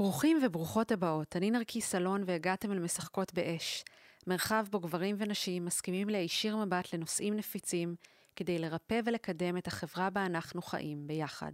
[0.00, 3.84] ברוכים וברוכות הבאות, אני נרקיס סלון והגעתם אל משחקות באש.
[4.26, 7.94] מרחב בו גברים ונשים מסכימים להישיר מבט לנושאים נפיצים,
[8.36, 11.52] כדי לרפא ולקדם את החברה בה אנחנו חיים ביחד.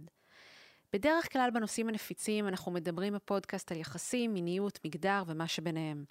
[0.93, 6.05] בדרך כלל בנושאים הנפיצים אנחנו מדברים בפודקאסט על יחסים, מיניות, מגדר ומה שביניהם.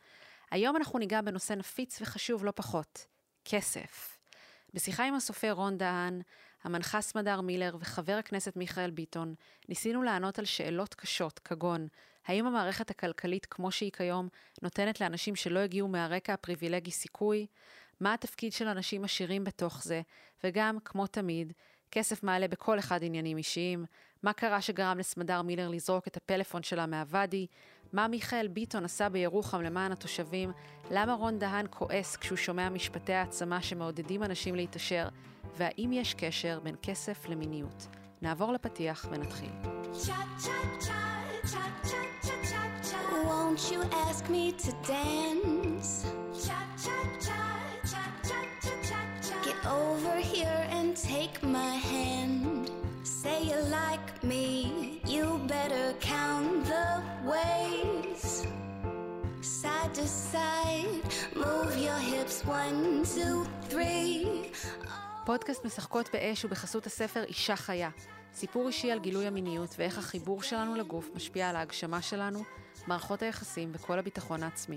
[0.50, 3.06] היום אנחנו ניגע בנושא נפיץ וחשוב לא פחות,
[3.44, 4.18] כסף.
[4.74, 6.22] בשיחה עם הסופר רון דהן,
[6.64, 9.34] המנחה סמדר מילר וחבר הכנסת מיכאל ביטון,
[9.68, 11.88] ניסינו לענות על שאלות קשות, כגון,
[12.26, 14.28] האם המערכת הכלכלית כמו שהיא כיום
[14.62, 17.46] נותנת לאנשים שלא הגיעו מהרקע הפריבילגי סיכוי?
[18.00, 20.02] מה התפקיד של אנשים עשירים בתוך זה?
[20.44, 21.52] וגם, כמו תמיד,
[21.90, 23.84] כסף מעלה בכל אחד עניינים אישיים,
[24.22, 27.46] מה קרה שגרם לסמדר מילר לזרוק את הפלאפון שלה מהוואדי,
[27.92, 30.52] מה מיכאל ביטון עשה בירוחם למען התושבים,
[30.90, 35.08] למה רון דהן כועס כשהוא שומע משפטי העצמה שמעודדים אנשים להתעשר,
[35.56, 37.86] והאם יש קשר בין כסף למיניות.
[38.22, 39.50] נעבור לפתיח ונתחיל.
[43.52, 45.90] Won't you ask me to dance?
[49.48, 52.70] Get over here and take my hand.
[53.04, 56.88] Say you like me, you better count the
[57.32, 58.46] ways.
[59.42, 61.02] Side to side,
[61.44, 63.36] move your hips one, two,
[63.68, 64.26] three.
[65.26, 67.90] פודקאסט משחקות באש ובחסות הספר אישה חיה.
[68.34, 72.44] סיפור אישי על גילוי המיניות ואיך החיבור שלנו לגוף משפיע על ההגשמה שלנו,
[72.86, 74.76] מערכות היחסים וכל הביטחון העצמי.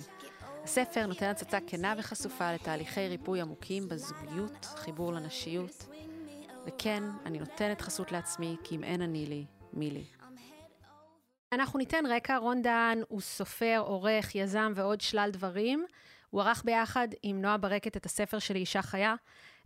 [0.64, 5.86] הספר נותן הצצה כנה וחשופה לתהליכי ריפוי עמוקים בזוגיות, חיבור לנשיות.
[6.66, 10.03] וכן, אני נותנת חסות לעצמי, כי אם אין אני לי, מי לי.
[11.52, 15.86] אנחנו ניתן רקע, רון דהן הוא סופר, עורך, יזם ועוד שלל דברים.
[16.30, 19.16] הוא ערך ביחד עם נועה ברקת את הספר שלי, אישה חיה,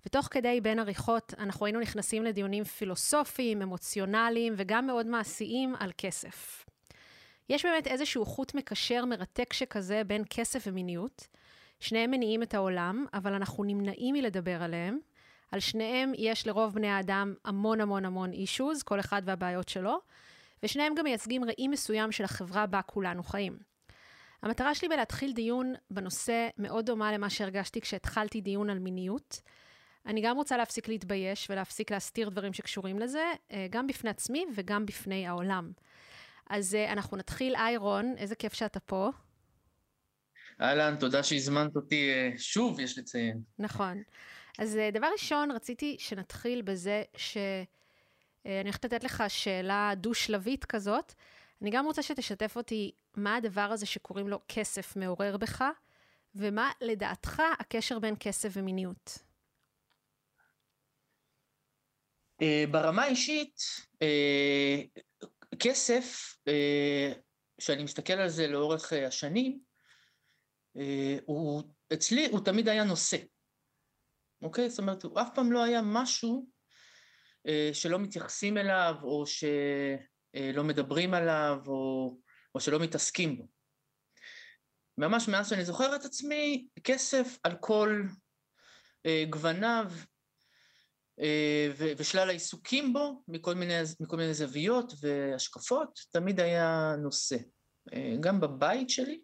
[0.06, 6.66] ותוך כדי בין עריכות אנחנו היינו נכנסים לדיונים פילוסופיים, אמוציונליים וגם מאוד מעשיים על כסף.
[7.50, 11.28] יש באמת איזשהו חוט מקשר מרתק שכזה בין כסף ומיניות.
[11.80, 15.00] שניהם מניעים את העולם, אבל אנחנו נמנעים מלדבר עליהם.
[15.52, 20.00] על שניהם יש לרוב בני האדם המון המון המון אישוז, כל אחד והבעיות שלו,
[20.64, 23.58] ושניהם גם מייצגים ראי מסוים של החברה בה כולנו חיים.
[24.42, 29.42] המטרה שלי בלהתחיל דיון בנושא מאוד דומה למה שהרגשתי כשהתחלתי דיון על מיניות.
[30.06, 34.86] אני גם רוצה להפסיק להתבייש ולהפסיק להסתיר דברים שקשורים לזה, אה, גם בפני עצמי וגם
[34.86, 35.72] בפני העולם.
[36.50, 37.56] אז אה, אנחנו נתחיל.
[37.56, 39.10] היי רון, איזה כיף שאתה פה.
[40.62, 43.42] אהלן, תודה שהזמנת אותי אה, שוב, יש לציין.
[43.60, 44.04] נכון.
[44.60, 51.14] אז דבר ראשון, רציתי שנתחיל בזה שאני הולכת לתת לך שאלה דו-שלבית כזאת.
[51.62, 55.64] אני גם רוצה שתשתף אותי מה הדבר הזה שקוראים לו כסף מעורר בך,
[56.36, 59.18] ומה לדעתך הקשר בין כסף ומיניות.
[62.42, 63.62] אה, ברמה האישית,
[65.54, 67.14] אה, כסף, אה,
[67.58, 69.60] כשאני מסתכל על זה לאורך השנים,
[71.26, 73.18] הוא, אצלי הוא תמיד היה נושא,
[74.42, 74.70] אוקיי?
[74.70, 76.50] זאת אומרת, הוא אף פעם לא היה משהו
[77.74, 82.18] שלא מתייחסים אליו, או שלא מדברים עליו, או,
[82.56, 83.48] או שלא מתעסקים בו.
[84.98, 88.04] ממש מאז שאני זוכר את עצמי, כסף על כל
[89.30, 90.04] גווניו, אה,
[91.98, 97.38] ושלל העיסוקים בו, מכל מיני, מכל מיני זוויות והשקפות, תמיד היה נושא.
[97.94, 99.22] אה, גם בבית שלי,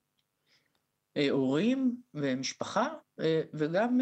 [1.18, 2.88] אה, הורים ומשפחה,
[3.54, 4.00] וגם,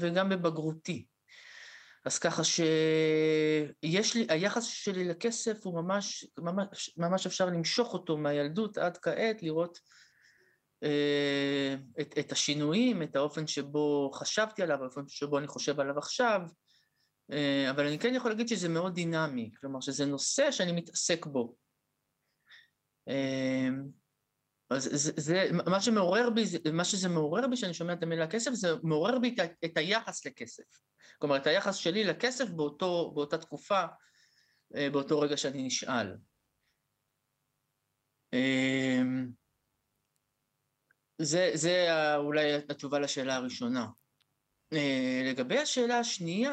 [0.00, 1.06] וגם בבגרותי.
[2.04, 8.78] אז ככה שיש לי, היחס שלי לכסף הוא ממש, ממש, ממש אפשר למשוך אותו מהילדות
[8.78, 9.78] עד כעת, לראות
[12.00, 16.46] את, את השינויים, את האופן שבו חשבתי עליו, האופן שבו אני חושב עליו עכשיו, אה,
[17.70, 21.56] אבל אני כן יכול להגיד שזה מאוד דינמי, כלומר שזה נושא שאני מתעסק בו.
[23.08, 23.68] אה,
[24.70, 26.42] אז זה, זה, מה שמעורר בי,
[26.72, 30.26] מה שזה מעורר בי, שאני שומע את המילה כסף, זה מעורר בי את, את היחס
[30.26, 30.64] לכסף.
[31.18, 33.82] כלומר, את היחס שלי לכסף באותו, באותה תקופה,
[34.76, 36.16] אה, באותו רגע שאני נשאל.
[41.18, 41.86] זה, זה
[42.16, 43.86] אולי התשובה לשאלה הראשונה.
[45.30, 46.52] לגבי השאלה השנייה,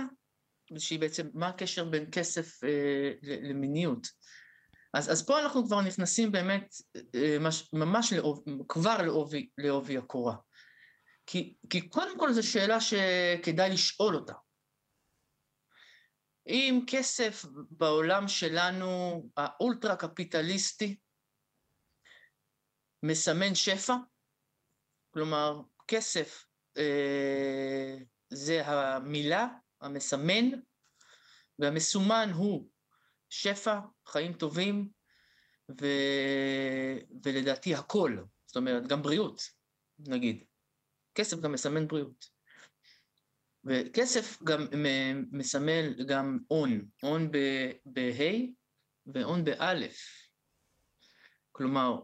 [0.79, 4.07] שהיא בעצם, מה הקשר בין כסף אה, למיניות.
[4.93, 6.73] אז, אז פה אנחנו כבר נכנסים באמת
[7.15, 10.35] אה, מש, ממש לאוב, כבר לעובי, לעובי הקורה.
[11.25, 14.33] כי, כי קודם כל זו שאלה שכדאי לשאול אותה.
[16.47, 20.97] אם כסף בעולם שלנו, האולטרה קפיטליסטי,
[23.03, 23.95] מסמן שפע,
[25.13, 26.45] כלומר, כסף
[26.77, 27.95] אה,
[28.29, 29.47] זה המילה
[29.83, 30.49] המסמן,
[31.59, 32.69] והמסומן הוא
[33.29, 34.89] שפע, חיים טובים,
[35.81, 35.85] ו...
[37.23, 39.41] ולדעתי הכל, זאת אומרת, גם בריאות,
[39.99, 40.43] נגיד.
[41.15, 42.25] כסף גם מסמן בריאות.
[43.65, 44.67] וכסף גם
[45.31, 47.31] מסמל גם הון, הון
[47.85, 48.45] בה'
[49.05, 49.97] והון באלף.
[51.51, 51.99] כלומר,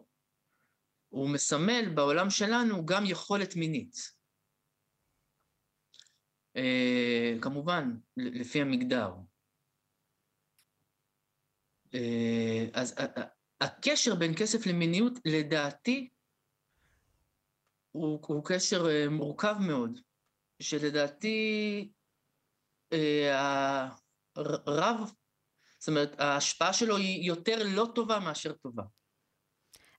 [1.10, 4.19] הוא מסמל בעולם שלנו גם יכולת מינית.
[6.60, 9.14] אה, כמובן, לפי המגדר.
[11.94, 12.96] אה, אז
[13.62, 16.10] הקשר בין כסף למיניות, לדעתי,
[17.92, 20.00] הוא, הוא קשר אה, מורכב מאוד,
[20.62, 21.92] שלדעתי
[24.42, 25.12] הרב,
[25.80, 28.84] זאת אומרת, ההשפעה שלו היא יותר לא טובה מאשר טובה.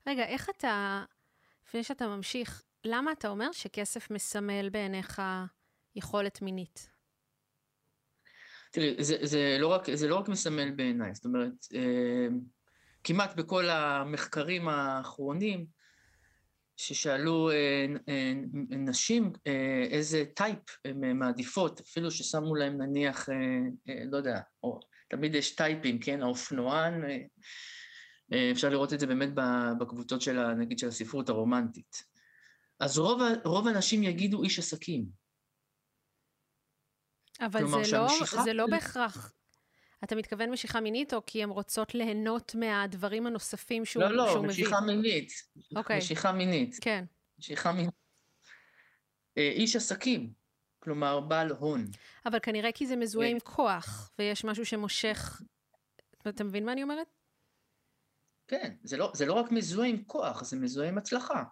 [0.07, 1.03] רגע, איך אתה,
[1.65, 5.21] לפני שאתה ממשיך, למה אתה אומר שכסף מסמל בעיניך
[5.95, 6.91] יכולת מינית?
[8.71, 12.27] תראי, זה, זה, לא רק, זה לא רק מסמל בעיניי, זאת אומרת, אה,
[13.03, 15.65] כמעט בכל המחקרים האחרונים,
[16.77, 18.33] ששאלו אה, אה,
[18.69, 19.33] נשים
[19.91, 23.29] איזה טייפ הן מעדיפות, אפילו ששמו להם נניח,
[24.11, 24.79] לא יודע, או,
[25.09, 27.03] תמיד יש טייפים, כן, האופנוען,
[28.51, 29.29] אפשר לראות את זה באמת
[29.79, 32.03] בקבוצות של, נגיד, של הספרות הרומנטית.
[32.79, 35.20] אז רוב, רוב הנשים יגידו איש עסקים.
[37.41, 38.07] אבל כלומר, זה, לא,
[38.43, 39.33] זה לא בהכרח.
[40.03, 44.45] אתה מתכוון משיכה מינית, או כי הן רוצות ליהנות מהדברים הנוספים שהוא, לא, לא, שהוא
[44.45, 44.63] מביא?
[44.63, 45.31] לא, משיכה מינית.
[45.75, 45.97] אוקיי.
[45.97, 46.77] משיכה מינית.
[46.81, 47.05] כן.
[47.39, 47.93] משיכה מינית.
[49.37, 50.33] אה, איש עסקים,
[50.79, 51.85] כלומר בעל הון.
[52.25, 55.41] אבל כנראה כי זה מזוהה עם כוח, ויש משהו שמושך...
[56.27, 57.07] אתה מבין מה אני אומרת?
[58.47, 61.43] כן, זה לא, זה לא רק מזוהה עם כוח, זה מזוהה עם הצלחה.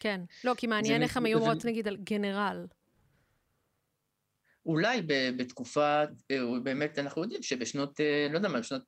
[0.00, 0.20] כן.
[0.44, 2.66] לא, כי מעניין איך הם היו אומרות, נגיד, על גנרל.
[4.68, 5.02] אולי
[5.36, 8.82] בתקופה, אה, באמת אנחנו יודעים שבשנות, אה, לא יודע מה, בשנות,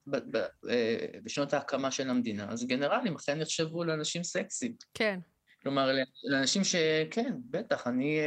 [0.70, 4.74] אה, בשנות ההקמה של המדינה, אז גנרלים אכן נחשבו לאנשים סקסיים.
[4.94, 5.18] כן.
[5.62, 5.90] כלומר,
[6.24, 8.20] לאנשים שכן, בטח, אני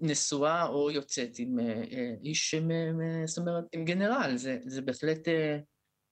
[0.00, 1.56] נשואה או יוצאת עם
[2.24, 2.54] איש,
[3.26, 5.28] זאת אומרת, עם גנרל, זה, זה בהחלט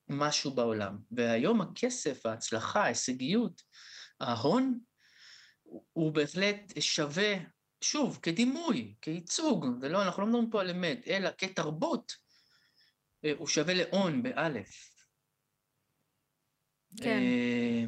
[0.08, 0.98] משהו בעולם.
[1.10, 3.62] והיום הכסף, ההצלחה, ההישגיות,
[4.20, 4.78] ההון,
[5.92, 7.34] הוא בהחלט שווה,
[7.80, 12.12] שוב, כדימוי, כייצוג, ולא, אנחנו לא מדברים פה על אמת, אלא כתרבות,
[13.24, 14.96] אה, הוא שווה להון, באלף.
[16.96, 17.06] כן.
[17.06, 17.84] אה,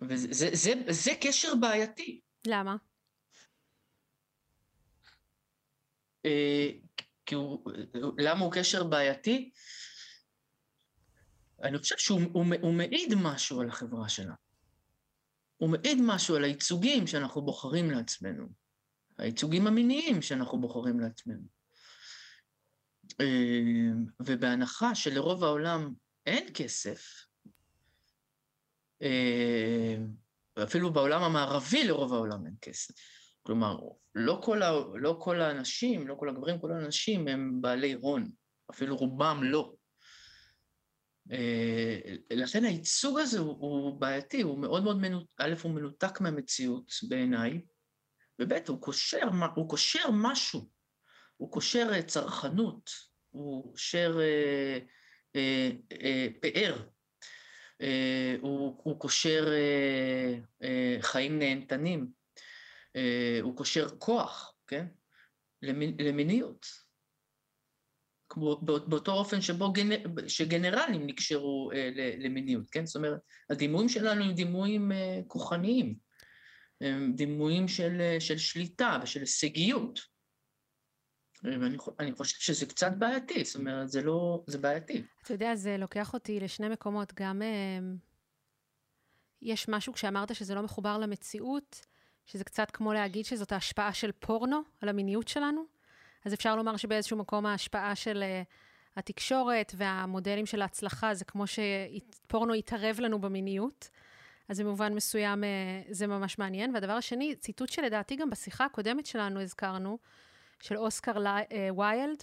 [0.00, 2.20] וזה זה, זה, זה קשר בעייתי.
[2.46, 2.76] למה?
[6.24, 6.68] אה,
[7.26, 7.70] כי הוא,
[8.18, 9.50] למה הוא קשר בעייתי?
[11.62, 14.45] אני חושב שהוא הוא, הוא מעיד משהו על החברה שלנו.
[15.56, 18.46] הוא מעיד משהו על הייצוגים שאנחנו בוחרים לעצמנו,
[19.18, 21.42] הייצוגים המיניים שאנחנו בוחרים לעצמנו.
[23.20, 25.94] אה, ובהנחה שלרוב העולם
[26.26, 27.26] אין כסף,
[29.02, 29.96] אה,
[30.62, 32.94] אפילו בעולם המערבי לרוב העולם אין כסף.
[33.42, 33.78] כלומר,
[34.14, 38.30] לא כל, ה, לא כל האנשים, לא כל הגברים, כל האנשים הם בעלי הון,
[38.70, 39.74] אפילו רובם לא.
[41.32, 41.98] אה,
[42.30, 45.00] לכן הייצוג הזה הוא, בעייתי, הוא מאוד מאוד
[45.38, 47.60] א', הוא מנותק מהמציאות בעיניי,
[48.38, 50.68] וב', הוא קושר, הוא קושר משהו,
[51.36, 52.90] הוא קושר אה, צרכנות,
[53.30, 54.78] הוא קושר אה,
[55.36, 55.70] אה,
[56.02, 56.88] אה, פאר,
[57.80, 62.08] אה, הוא, הוא קושר אה, אה, חיים נהנתנים,
[62.96, 64.86] אה, הוא קושר כוח, כן?
[65.62, 66.85] למיניות.
[68.36, 69.88] כמו באותו אופן שבו גנ...
[70.28, 72.86] שגנרלים נקשרו אה, למיניות, כן?
[72.86, 75.94] זאת אומרת, הדימויים שלנו הם דימויים אה, כוחניים,
[76.80, 80.00] הם דימויים של, אה, של שליטה ושל הישגיות.
[81.44, 85.02] ואני חושב שזה קצת בעייתי, זאת אומרת, זה לא, זה בעייתי.
[85.22, 87.78] אתה יודע, זה לוקח אותי לשני מקומות, גם אה,
[89.42, 91.86] יש משהו כשאמרת שזה לא מחובר למציאות,
[92.26, 95.75] שזה קצת כמו להגיד שזאת ההשפעה של פורנו על המיניות שלנו.
[96.26, 98.54] אז אפשר לומר שבאיזשהו מקום ההשפעה של uh,
[98.96, 103.90] התקשורת והמודלים של ההצלחה זה כמו שפורנו יתערב לנו במיניות.
[104.48, 105.46] אז במובן מסוים uh,
[105.90, 106.74] זה ממש מעניין.
[106.74, 109.98] והדבר השני, ציטוט שלדעתי גם בשיחה הקודמת שלנו הזכרנו,
[110.60, 111.24] של אוסקר
[111.76, 112.22] ויילד,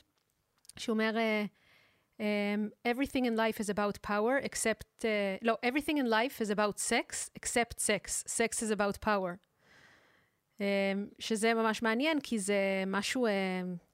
[0.78, 5.06] שאומר, uh, um, everything in life is about power, except, uh,
[5.42, 8.24] לא, everything in life is about sex, except sex.
[8.28, 9.38] Sex is about power.
[10.58, 10.62] Um,
[11.20, 13.28] שזה ממש מעניין, כי זה משהו...
[13.28, 13.93] Uh,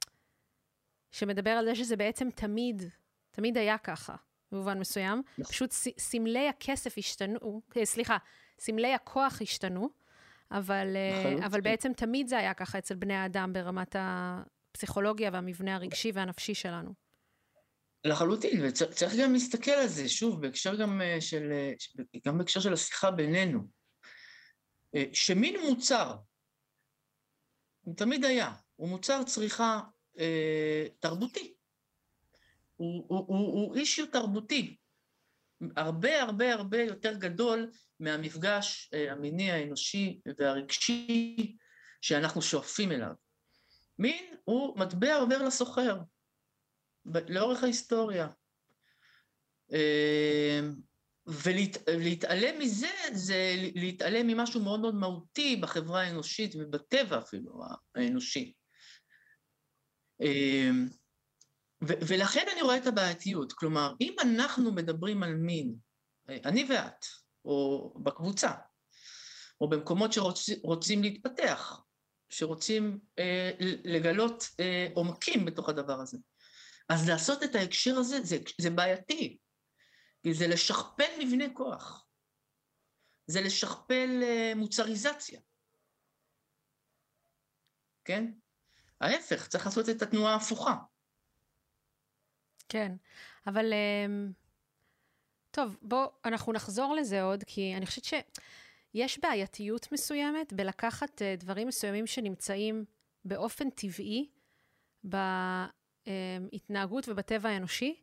[1.10, 2.82] שמדבר על זה שזה בעצם תמיד,
[3.30, 4.14] תמיד היה ככה,
[4.52, 5.22] במובן מסוים.
[5.38, 5.52] נכון.
[5.52, 8.16] פשוט סמלי הכסף השתנו, אה, סליחה,
[8.58, 9.88] סמלי הכוח השתנו,
[10.50, 16.10] אבל, אה, אבל בעצם תמיד זה היה ככה אצל בני האדם ברמת הפסיכולוגיה והמבנה הרגשי
[16.14, 16.94] והנפשי שלנו.
[18.04, 21.52] לחלוטין, וצריך גם להסתכל על זה, שוב, בהקשר גם של,
[22.26, 23.60] גם בהקשר של השיחה בינינו,
[25.12, 26.16] שמין מוצר,
[27.80, 29.80] הוא תמיד היה, הוא מוצר צריכה
[30.20, 31.54] אה, תרבותי.
[32.76, 34.76] הוא, הוא, הוא, הוא אישיו תרבותי,
[35.76, 41.56] הרבה הרבה הרבה יותר גדול מהמפגש אה, המיני האנושי והרגשי
[42.00, 43.12] שאנחנו שואפים אליו.
[43.98, 45.98] מין הוא מטבע עובר לסוחר,
[47.28, 48.28] לאורך ההיסטוריה.
[49.72, 50.60] אה,
[51.26, 57.62] ולהתעלם מזה, זה להתעלם ממשהו מאוד מאוד מהותי בחברה האנושית ובטבע אפילו
[57.94, 58.52] האנושי.
[60.20, 60.88] אמ,
[61.82, 63.52] ולכן אני רואה את הבעייתיות.
[63.52, 65.74] כלומר, אם אנחנו מדברים על מין,
[66.28, 67.06] אני ואת,
[67.44, 68.50] או בקבוצה,
[69.60, 71.84] או במקומות שרוצים להתפתח,
[72.28, 73.50] שרוצים אה,
[73.84, 76.18] לגלות אה, עומקים בתוך הדבר הזה,
[76.88, 79.38] אז לעשות את ההקשר הזה זה, זה בעייתי.
[80.22, 82.06] כי זה לשכפל מבנה כוח.
[83.26, 85.40] זה לשכפל אה, מוצריזציה.
[88.04, 88.32] כן?
[89.00, 90.76] ההפך, צריך לעשות את התנועה ההפוכה.
[92.68, 92.92] כן,
[93.46, 94.32] אבל אמ,
[95.50, 101.68] טוב, בוא, אנחנו נחזור לזה עוד, כי אני חושבת שיש בעייתיות מסוימת בלקחת אה, דברים
[101.68, 102.84] מסוימים שנמצאים
[103.24, 104.28] באופן טבעי
[105.04, 108.00] בהתנהגות ובטבע האנושי,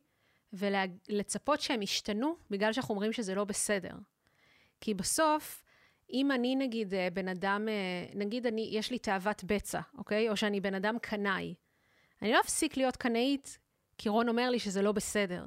[0.54, 3.94] ולצפות שהם ישתנו בגלל שאנחנו אומרים שזה לא בסדר.
[4.82, 5.64] כי בסוף,
[6.14, 7.74] אם אני נגיד אה, בן אדם, אה,
[8.16, 10.30] נגיד אני, יש לי תאוות בצע, אוקיי?
[10.30, 11.54] או שאני בן אדם קנאי,
[12.22, 13.58] אני לא אפסיק להיות קנאית
[13.98, 15.46] כי רון אומר לי שזה לא בסדר.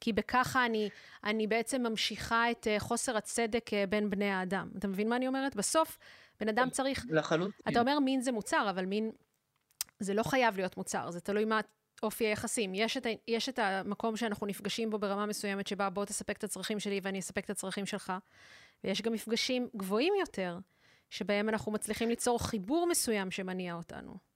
[0.00, 0.88] כי בככה אני,
[1.24, 4.68] אני בעצם ממשיכה את אה, חוסר הצדק בין בני האדם.
[4.78, 5.56] אתה מבין מה אני אומרת?
[5.56, 5.98] בסוף,
[6.40, 7.06] בן אדם צריך...
[7.10, 7.52] לחלוטין.
[7.68, 9.10] אתה אומר מין זה מוצר, אבל מין...
[10.00, 11.60] זה לא חייב להיות מוצר, זה תלוי מה
[12.02, 12.74] אופי היחסים.
[12.74, 16.80] יש את, יש את המקום שאנחנו נפגשים בו ברמה מסוימת, שבה בוא תספק את הצרכים
[16.80, 18.12] שלי ואני אספק את הצרכים שלך.
[18.84, 20.58] ויש גם מפגשים גבוהים יותר,
[21.10, 24.28] שבהם אנחנו מצליחים ליצור חיבור מסוים שמניע אותנו.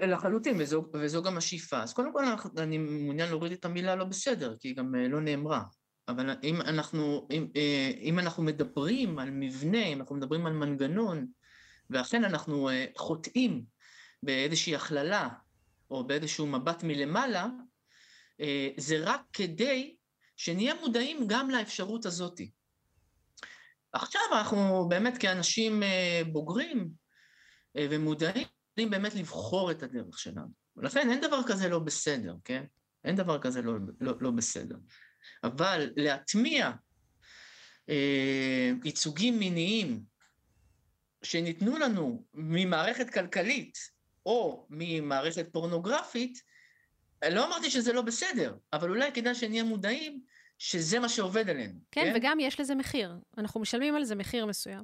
[0.00, 1.82] לחלוטין, וזו, וזו גם השאיפה.
[1.82, 2.24] אז קודם כל
[2.58, 5.62] אני מעוניין להוריד את המילה לא בסדר, כי היא גם אה, לא נאמרה.
[6.08, 11.26] אבל אם אנחנו, אם, אה, אם אנחנו מדברים על מבנה, אם אנחנו מדברים על מנגנון,
[11.90, 13.64] ואכן אנחנו אה, חוטאים
[14.22, 15.28] באיזושהי הכללה
[15.90, 17.46] או באיזשהו מבט מלמעלה,
[18.40, 19.96] אה, זה רק כדי
[20.36, 22.40] שנהיה מודעים גם לאפשרות הזאת.
[23.92, 26.90] עכשיו אנחנו באמת כאנשים אה, בוגרים
[27.76, 30.60] אה, ומודעים, יודעים באמת לבחור את הדרך שלנו.
[30.76, 32.64] ולכן אין דבר כזה לא בסדר, כן?
[33.04, 34.76] אין דבר כזה לא, לא, לא בסדר.
[35.44, 36.70] אבל להטמיע
[37.88, 40.02] אה, ייצוגים מיניים
[41.22, 43.78] שניתנו לנו ממערכת כלכלית
[44.26, 46.42] או ממערכת פורנוגרפית,
[47.30, 50.20] לא אמרתי שזה לא בסדר, אבל אולי כדאי שנהיה מודעים
[50.58, 51.78] שזה מה שעובד עלינו.
[51.90, 52.12] כן, כן?
[52.16, 53.18] וגם יש לזה מחיר.
[53.38, 54.82] אנחנו משלמים על זה מחיר מסוים.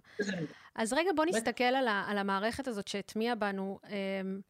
[0.74, 3.78] אז רגע, בוא נסתכל על, ה, על המערכת הזאת שהטמיעה בנו.
[3.88, 4.40] אמ,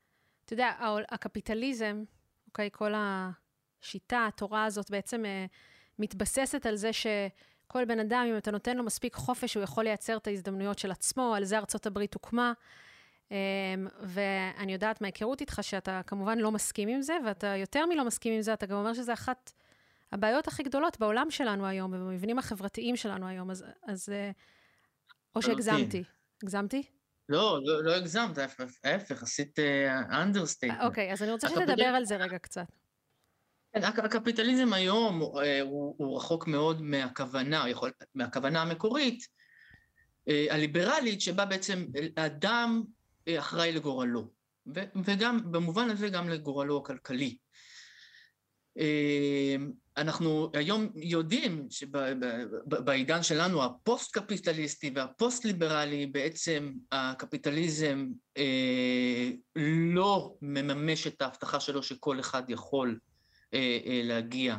[0.44, 0.72] אתה יודע,
[1.10, 2.04] הקפיטליזם,
[2.46, 5.46] אוקיי, כל השיטה, התורה הזאת בעצם אה,
[5.98, 10.16] מתבססת על זה שכל בן אדם, אם אתה נותן לו מספיק חופש, הוא יכול לייצר
[10.16, 12.52] את ההזדמנויות של עצמו, על זה ארצות הברית הוקמה.
[13.28, 13.32] אמ,
[14.02, 18.42] ואני יודעת מהיכרות איתך שאתה כמובן לא מסכים עם זה, ואתה יותר מלא מסכים עם
[18.42, 19.52] זה, אתה גם אומר שזה אחת
[20.12, 24.30] הבעיות הכי גדולות בעולם שלנו היום, ובמבנים החברתיים שלנו היום, אז, אז אה,
[25.36, 26.04] או שהגזמתי.
[26.42, 26.82] הגזמתי?
[27.28, 28.38] לא, לא, לא הגזמת,
[28.84, 29.58] ההפך, עשית
[30.12, 30.80] understatement.
[30.80, 32.66] אה, אוקיי, אז אני רוצה שתדבר על זה רגע קצת.
[33.72, 39.26] כן, הקפיטליזם היום הוא, אה, הוא, רחוק מאוד מהכוונה, יכול, מהכוונה המקורית,
[40.28, 42.82] אה, הליברלית, שבה בעצם אדם
[43.28, 44.30] אחראי לגורלו,
[45.04, 47.36] וגם, במובן הזה גם לגורלו הכלכלי.
[49.96, 58.06] אנחנו היום יודעים שבעידן שלנו הפוסט-קפיטליסטי והפוסט-ליברלי, בעצם הקפיטליזם
[58.36, 62.98] אה, לא מממש את ההבטחה שלו שכל אחד יכול
[63.54, 64.56] אה, אה, להגיע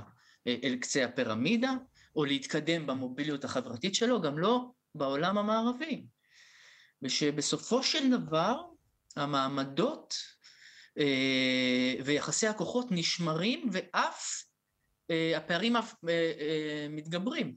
[0.48, 1.74] אה, אל קצה הפירמידה,
[2.16, 6.06] או להתקדם במוביליות החברתית שלו, גם לא בעולם המערבי.
[7.02, 8.62] ושבסופו של דבר
[9.16, 10.16] המעמדות
[10.98, 14.44] אה, ויחסי הכוחות נשמרים ואף
[15.12, 17.56] אה, הפערים אף אה, מתגברים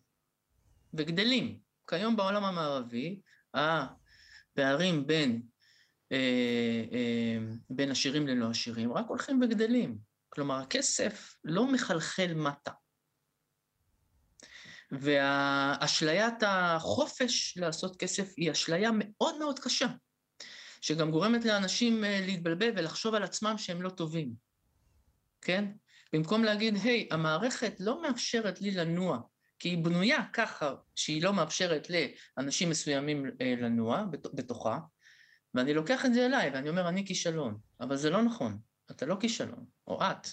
[0.95, 1.59] וגדלים.
[1.91, 3.21] כיום בעולם המערבי
[3.55, 5.43] הפערים בין,
[7.71, 9.99] בין עשירים ללא עשירים רק הולכים וגדלים.
[10.29, 12.73] כלומר, הכסף לא מחלחל מטה.
[14.93, 19.87] והאשליית החופש לעשות כסף היא אשליה מאוד מאוד קשה.
[20.81, 24.33] שגם גורמת לאנשים אה, להתבלבל ולחשוב על עצמם שהם לא טובים,
[25.41, 25.65] כן?
[26.13, 29.21] במקום להגיד, היי, המערכת לא מאפשרת לי לנוע,
[29.59, 34.79] כי היא בנויה ככה שהיא לא מאפשרת לאנשים מסוימים אה, לנוע בתוכה,
[35.55, 37.59] ואני לוקח את זה אליי ואני אומר, אני כישלון.
[37.81, 38.59] אבל זה לא נכון,
[38.91, 40.29] אתה לא כישלון, או את.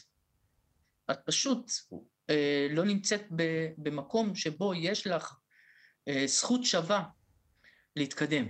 [1.12, 1.72] את פשוט
[2.69, 3.22] לא נמצאת
[3.77, 5.36] במקום שבו יש לך
[6.07, 7.03] אה, זכות שווה
[7.96, 8.46] להתקדם.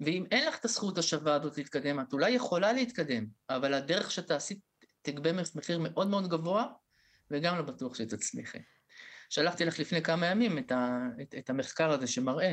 [0.00, 4.36] ואם אין לך את הזכות השווה הזאת להתקדם, את אולי יכולה להתקדם, אבל הדרך שאתה
[4.36, 4.58] עשית
[5.02, 6.66] תגבה מחיר מאוד מאוד גבוה,
[7.30, 8.58] וגם לא בטוח שתצליחי.
[9.30, 12.52] שלחתי לך לפני כמה ימים את, ה, את, את המחקר הזה שמראה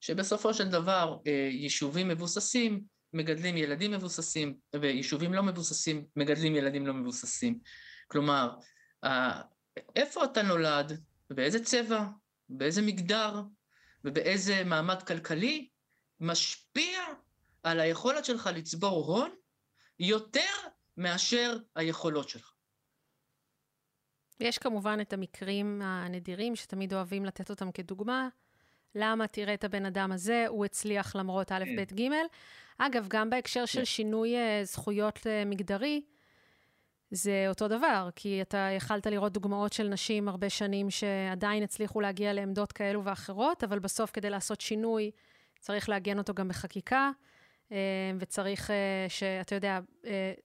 [0.00, 6.94] שבסופו של דבר אה, יישובים מבוססים מגדלים ילדים מבוססים, ויישובים לא מבוססים מגדלים ילדים לא
[6.94, 7.58] מבוססים.
[8.14, 8.54] כלומר,
[9.96, 12.04] איפה אתה נולד, באיזה צבע,
[12.48, 13.42] באיזה מגדר
[14.04, 15.68] ובאיזה מעמד כלכלי,
[16.20, 16.98] משפיע
[17.62, 19.30] על היכולת שלך לצבור הון
[19.98, 20.54] יותר
[20.96, 22.52] מאשר היכולות שלך.
[24.40, 28.28] יש כמובן את המקרים הנדירים שתמיד אוהבים לתת אותם כדוגמה.
[28.94, 31.76] למה תראה את הבן אדם הזה, הוא הצליח למרות א', כן.
[31.76, 32.10] ב', ג'.
[32.78, 33.84] אגב, גם בהקשר של כן.
[33.84, 36.02] שינוי אה, זכויות אה, מגדרי,
[37.10, 42.32] זה אותו דבר, כי אתה יכלת לראות דוגמאות של נשים הרבה שנים שעדיין הצליחו להגיע
[42.32, 45.10] לעמדות כאלו ואחרות, אבל בסוף כדי לעשות שינוי
[45.60, 47.10] צריך לעגן אותו גם בחקיקה,
[47.72, 47.76] אה,
[48.18, 48.70] וצריך
[49.08, 49.78] שאתה יודע,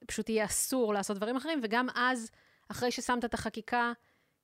[0.08, 2.32] פשוט יהיה אסור לעשות דברים אחרים, וגם אז,
[2.70, 3.92] אחרי ששמת את החקיקה,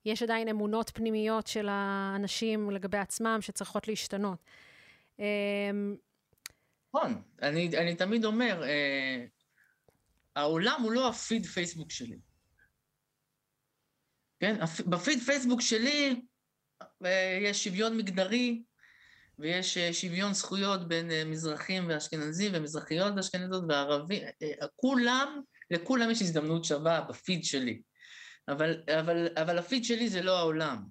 [0.04, 4.38] יש עדיין אמונות פנימיות של האנשים לגבי עצמם שצריכות להשתנות.
[6.96, 9.24] נכון, אני, אני תמיד אומר, אה,
[10.36, 12.18] העולם הוא לא הפיד פייסבוק שלי.
[14.40, 16.22] כן, בפיד פייסבוק שלי
[17.04, 18.62] אה, יש שוויון מגדרי,
[19.38, 24.22] ויש אה, שוויון זכויות בין אה, מזרחים ואשכנזים, ומזרחיות ואשכנזות וערבים,
[24.76, 25.40] כולם,
[25.70, 27.82] לכולם יש הזדמנות שווה בפיד שלי.
[28.48, 30.84] אבל, אבל, אבל הפיד שלי זה לא העולם.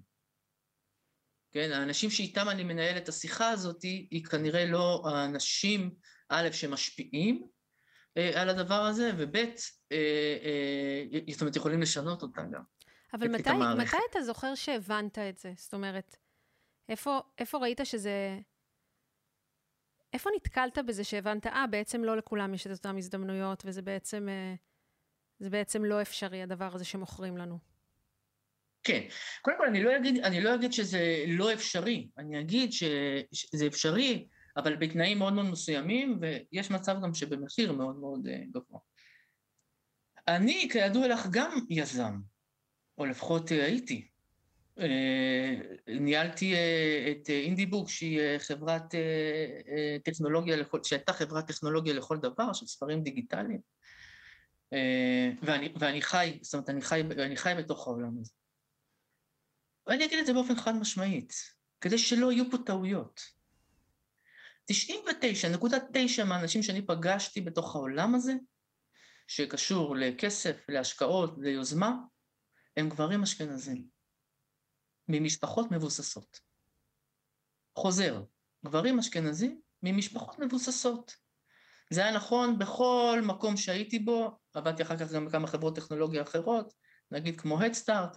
[1.52, 5.94] כן, האנשים שאיתם אני מנהל את השיחה הזאת, היא כנראה לא האנשים,
[6.28, 7.46] א', שמשפיעים
[8.34, 9.46] על הדבר הזה, וב', אה,
[9.92, 12.62] אה, זאת אומרת, יכולים לשנות אותה גם.
[13.14, 15.52] אבל מתי, מתי אתה זוכר שהבנת את זה?
[15.56, 16.16] זאת אומרת,
[16.88, 18.38] איפה, איפה ראית שזה...
[20.12, 24.28] איפה נתקלת בזה שהבנת, אה, בעצם לא לכולם יש את אותן הזדמנויות, וזה בעצם...
[24.28, 24.54] אה,
[25.38, 27.58] זה בעצם לא אפשרי, הדבר הזה שמוכרים לנו.
[28.82, 29.02] כן.
[29.42, 34.28] קודם כל, אני לא אגיד, אני לא אגיד שזה לא אפשרי, אני אגיד שזה אפשרי,
[34.56, 38.80] אבל בתנאים מאוד מאוד מסוימים, ויש מצב גם שבמחיר מאוד מאוד אה, גבוה.
[40.28, 42.14] אני, כידוע לך, גם יזם,
[42.98, 44.08] או לפחות אה, הייתי.
[44.78, 45.54] אה,
[45.86, 46.54] ניהלתי
[47.10, 48.94] את אינדיבוק, שהיא חברת
[50.04, 53.60] טכנולוגיה לכל, שהייתה חברת טכנולוגיה לכל דבר, של ספרים דיגיטליים.
[55.42, 58.32] ואני, ואני חי, זאת אומרת, אני חי, אני חי בתוך העולם הזה.
[59.86, 61.32] ואני אגיד את זה באופן חד משמעית,
[61.80, 63.35] כדי שלא יהיו פה טעויות.
[64.72, 68.32] 99.9 מהאנשים שאני פגשתי בתוך העולם הזה,
[69.26, 71.92] שקשור לכסף, להשקעות, ליוזמה,
[72.76, 73.86] הם גברים אשכנזים,
[75.08, 76.40] ממשפחות מבוססות.
[77.76, 78.22] חוזר,
[78.64, 81.16] גברים אשכנזים ממשפחות מבוססות.
[81.90, 86.72] זה היה נכון בכל מקום שהייתי בו, עבדתי אחר כך גם בכמה חברות טכנולוגיה אחרות,
[87.10, 88.16] נגיד כמו הדסטארט.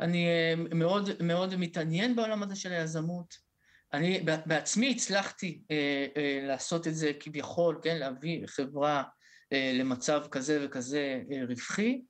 [0.00, 3.51] אני אה, מאוד מאוד מתעניין בעולם הזה של היזמות.
[3.94, 9.02] אני בעצמי הצלחתי אה, אה, לעשות את זה כביכול, כן, להביא חברה
[9.52, 12.02] אה, למצב כזה וכזה אה, רווחי.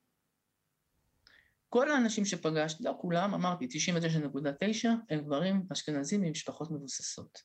[1.69, 7.39] כל האנשים שפגשתי, לא כולם, אמרתי, 99.9, הם גברים אשכנזים ממשפחות מבוססות.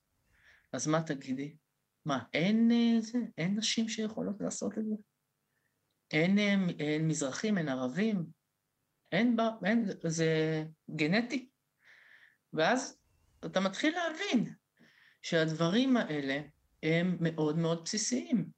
[0.73, 1.55] אז מה תגידי?
[2.05, 4.95] מה, אין, אה, זה, אין נשים שיכולות לעשות את זה?
[6.11, 8.25] אין, אה, אין מזרחים, אין ערבים,
[9.11, 10.63] אין, בה, אין, זה
[10.95, 11.49] גנטי.
[12.53, 12.99] ואז
[13.45, 14.53] אתה מתחיל להבין
[15.21, 16.41] שהדברים האלה
[16.83, 18.49] הם מאוד מאוד בסיסיים.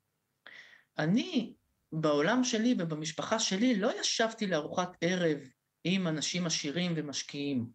[0.98, 1.54] אני,
[1.92, 5.38] בעולם שלי ובמשפחה שלי, לא ישבתי לארוחת ערב
[5.84, 7.70] עם אנשים עשירים ומשקיעים.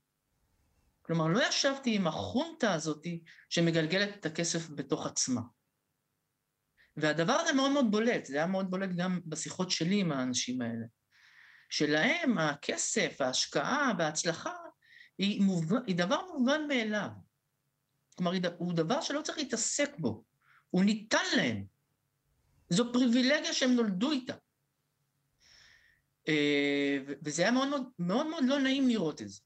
[1.03, 3.07] כלומר, לא ישבתי עם החונטה הזאת
[3.51, 5.41] שמגלגלת את הכסף בתוך עצמה.
[6.97, 10.87] והדבר הזה מאוד מאוד בולט, זה היה מאוד בולט גם בשיחות שלי עם האנשים האלה.
[11.71, 14.53] שלהם הכסף, ההשקעה וההצלחה
[15.19, 17.09] היא, מובן, היא דבר מובן מאליו.
[18.17, 20.25] כלומר, הוא דבר שלא צריך להתעסק בו,
[20.71, 21.65] הוא ניתן להם.
[22.71, 24.35] זו פריבילגיה שהם נולדו איתה.
[26.29, 29.41] אה, וזה היה מאוד מאוד, מאוד מאוד לא נעים לראות את זה.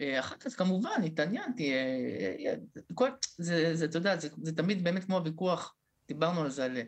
[0.00, 2.54] אה, אחר כך כמובן התעניינתי, אה,
[2.94, 5.74] כל, זה, זה, אתה יודע, זה, זה תמיד באמת כמו הוויכוח,
[6.08, 6.78] דיברנו על זה, על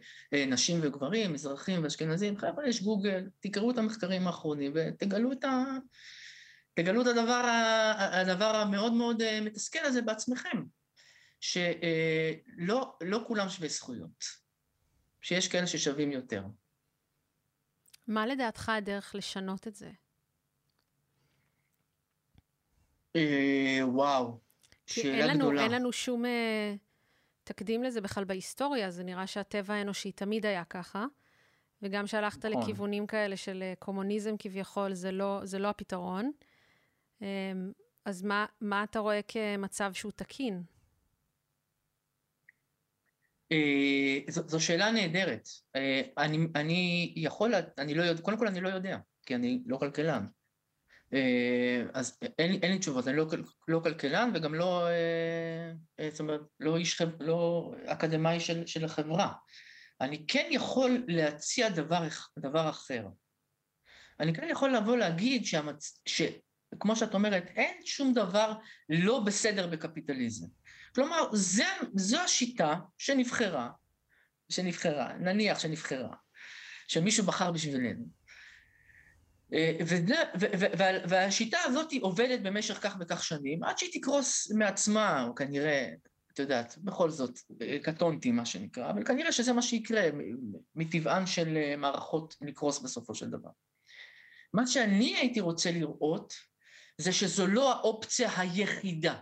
[0.47, 5.65] נשים וגברים, מזרחים ואשכנזים, חבר'ה, יש גוגל, תקראו את המחקרים האחרונים ותגלו את, ה...
[6.75, 7.43] תגלו את הדבר.
[7.99, 10.63] הדבר המאוד מאוד אה, מתסכל הזה בעצמכם,
[11.41, 14.25] שלא לא כולם שווי זכויות,
[15.21, 16.45] שיש כאלה ששווים יותר.
[18.07, 19.91] מה לדעתך הדרך לשנות את זה?
[23.17, 24.41] אה, וואו,
[24.87, 25.63] שאלה אין לנו, גדולה.
[25.63, 26.75] אין לנו שום אה,
[27.45, 31.07] תקדים לזה בכלל בהיסטוריה, זה נראה שהטבע האנושי תמיד היה ככה.
[31.85, 32.63] וגם שהלכת נכון.
[32.63, 36.31] לכיוונים כאלה של אה, קומוניזם כביכול, זה לא, זה לא הפתרון.
[37.23, 37.53] אה,
[38.05, 40.63] אז מה, מה אתה רואה כמצב שהוא תקין?
[43.53, 45.49] אה, זו, זו שאלה נהדרת.
[45.77, 49.77] אה, אני, אני יכול, אני לא יודע, קודם כל אני לא יודע, כי אני לא
[49.77, 50.27] כלכלן.
[51.15, 53.27] אה, אז אין, אין לי תשובות, אני לא,
[53.69, 54.89] לא כלכלן וגם לא,
[56.11, 59.33] זאת אומרת, לא איש, לא אקדמאי של, של החברה.
[60.01, 63.07] אני כן יכול להציע דבר, דבר אחר.
[64.21, 66.01] אני כן יכול לבוא להגיד שהמצ...
[66.75, 68.55] שכמו שאת אומרת, אין שום דבר
[68.89, 70.47] לא בסדר בקפיטליזם.
[70.95, 73.71] כלומר, זה, זו השיטה שנבחרה,
[74.49, 76.15] שנבחרה, נניח שנבחרה,
[76.89, 78.05] שמישהו בחר בשבילנו.
[79.55, 84.53] אה, וזה, ו, ו, וה- והשיטה הזאת עובדת במשך כך וכך שנים, עד שהיא תקרוס
[84.53, 85.89] מעצמה, או כנראה,
[86.33, 90.03] את יודעת, בכל זאת, אה, קטונתי מה שנקרא, אבל כנראה שזה מה שיקרה
[90.75, 93.51] מטבען של אה, מערכות לקרוס בסופו של דבר.
[94.55, 96.35] מה שאני הייתי רוצה לראות,
[96.99, 99.21] זה שזו לא האופציה היחידה.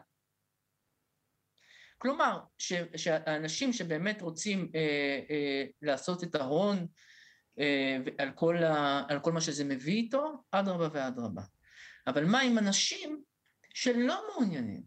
[1.99, 6.87] כלומר, ש, שהאנשים שבאמת רוצים אה, אה, לעשות את ההון
[7.59, 11.43] אה, על, כל ה, על כל מה שזה מביא איתו, אדרבה ואדרבה.
[12.07, 13.23] אבל מה עם אנשים
[13.75, 14.83] שלא מעוניינים,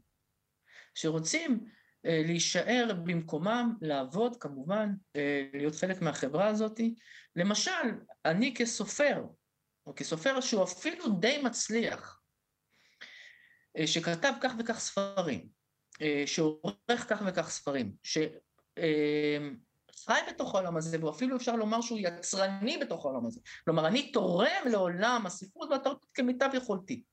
[0.96, 1.66] שרוצים
[2.06, 6.80] אה, להישאר במקומם, לעבוד כמובן, אה, להיות חלק מהחברה הזאת?
[7.36, 7.72] למשל,
[8.26, 9.24] אני כסופר,
[9.88, 12.22] או כסופר שהוא אפילו די מצליח,
[13.86, 15.50] שכתב כך וכך ספרים,
[16.02, 18.30] אה, שעורך כך וכך ספרים, שחי
[20.30, 23.40] בתוך העולם הזה, ואפילו אפשר לומר שהוא יצרני בתוך העולם הזה.
[23.66, 27.04] כלומר, אני תורם לעולם הספרות והתרבות כמיטב יכולתי.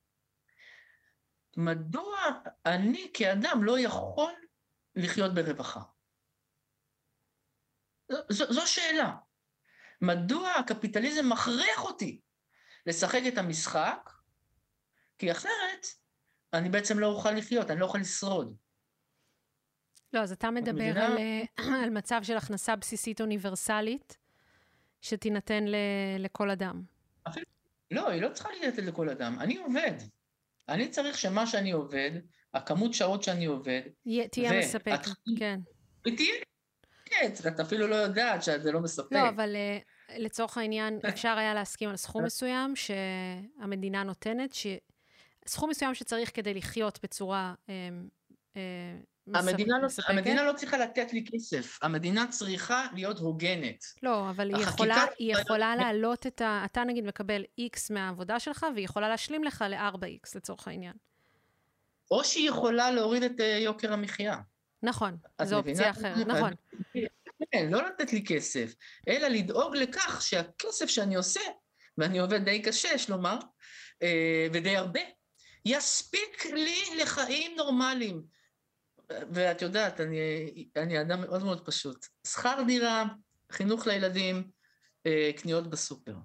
[1.57, 2.17] מדוע
[2.65, 4.33] אני כאדם לא יכול
[4.95, 5.81] לחיות ברווחה?
[8.29, 9.15] זו, זו שאלה.
[10.01, 12.21] מדוע הקפיטליזם מכריח אותי
[12.85, 14.09] לשחק את המשחק?
[15.17, 15.87] כי אחרת
[16.53, 18.55] אני בעצם לא אוכל לחיות, אני לא אוכל לשרוד.
[20.13, 20.99] לא, אז אתה מדבר?
[20.99, 21.41] על, אה,
[21.83, 24.17] על מצב של הכנסה בסיסית אוניברסלית,
[25.01, 25.75] שתינתן ל,
[26.19, 26.81] לכל אדם.
[27.91, 29.39] לא, היא לא צריכה לתת לכל אדם.
[29.39, 29.91] אני עובד.
[30.69, 32.11] אני צריך שמה שאני עובד,
[32.53, 35.59] הכמות שעות שאני עובד, יה- תהיה ו- מספקת, התחיל- כן.
[36.05, 36.33] היא תהיה...
[37.05, 39.11] כן, את אפילו לא יודעת שזה לא מספק.
[39.11, 39.77] לא, אבל אה,
[40.17, 44.67] לצורך העניין, אפשר היה להסכים על סכום מסוים שהמדינה נותנת, ש...
[45.47, 47.89] סכום מסוים שצריך כדי לחיות בצורה אה,
[48.57, 48.61] אה,
[49.33, 49.87] המדינה לא.
[50.07, 53.83] המדינה לא צריכה לתת לי כסף, המדינה צריכה להיות הוגנת.
[54.03, 56.61] לא, אבל היא יכולה, היא יכולה להעלות את ה...
[56.65, 60.93] אתה נגיד מקבל X מהעבודה שלך, והיא יכולה להשלים לך ל-4X לצורך העניין.
[62.11, 64.37] או שהיא יכולה להוריד את אה, יוקר המחיה.
[64.83, 65.57] נכון, זו?
[65.57, 66.53] אופציה אחרת, נכון.
[67.51, 68.73] כן, לא לתת לי כסף,
[69.07, 71.41] אלא לדאוג לכך שהכסף שאני עושה,
[71.97, 73.37] ואני עובד די קשה, יש לומר,
[74.53, 74.99] ודי הרבה,
[75.65, 78.23] יספיק לי לחיים נורמליים.
[79.09, 80.17] ואת יודעת, אני,
[80.75, 82.05] אני אדם מאוד מאוד פשוט.
[82.27, 83.05] שכר דירה,
[83.51, 84.51] חינוך לילדים,
[85.05, 86.15] אה, קניות בסופר.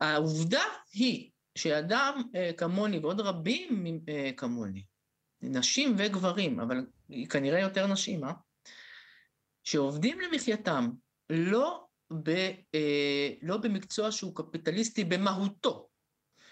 [0.00, 4.84] העובדה היא שאדם אה, כמוני, ועוד רבים אה, כמוני,
[5.42, 6.86] נשים וגברים, אבל
[7.30, 8.32] כנראה יותר נשים, אה?
[9.64, 10.90] שעובדים למחייתם
[11.30, 11.86] לא,
[12.22, 12.30] ב,
[13.42, 15.88] לא במקצוע שהוא קפיטליסטי במהותו,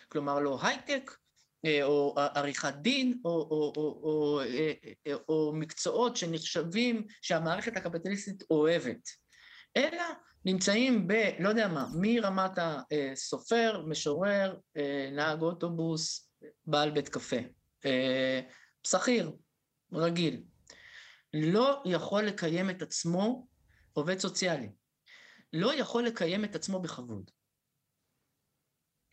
[0.08, 1.16] כלומר לא הייטק,
[1.82, 4.72] או עריכת דין, או, או, או, או, אה,
[5.06, 9.08] אה, או מקצועות שנחשבים שהמערכת הקפיטליסטית אוהבת,
[9.76, 10.02] אלא
[10.44, 16.30] נמצאים ב, לא יודע מה, מרמת הסופר, משורר, אה, נהג אוטובוס,
[16.66, 17.36] בעל בית קפה,
[17.86, 18.40] אה,
[18.86, 19.32] שכיר,
[19.92, 20.42] רגיל,
[21.34, 23.46] לא יכול לקיים את עצמו,
[23.92, 24.68] עובד סוציאלי,
[25.52, 27.30] לא יכול לקיים את עצמו בכבוד.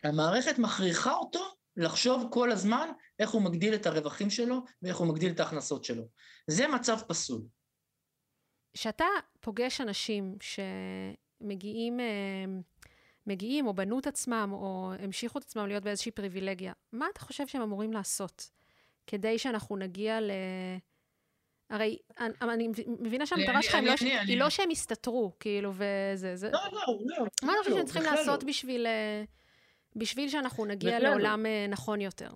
[0.04, 2.90] המערכת מכריחה אותו לחשוב כל הזמן
[3.20, 6.04] איך הוא מגדיל את הרווחים שלו ואיך הוא מגדיל את ההכנסות שלו.
[6.48, 7.42] זה מצב פסול.
[8.74, 9.06] כשאתה
[9.40, 12.06] פוגש אנשים שמגיעים אה,
[13.28, 17.48] מגיעים או בנו את עצמם או המשיכו את עצמם להיות באיזושהי פריבילגיה, מה אתה חושב
[17.48, 18.50] שהם אמורים לעשות
[19.08, 20.32] כדי שאנחנו נגיע ל...
[21.70, 23.94] הרי אני, אני מבינה שהמטרה שלך לא,
[24.28, 26.50] היא לא שהם יסתתרו, כאילו, וזה, זה...
[26.50, 27.26] לא, לא, לא.
[27.44, 29.24] מה אני חושבת שהם צריכים לעשות בשביל, אה,
[29.96, 32.30] בשביל שאנחנו נגיע לעולם אה, נכון יותר?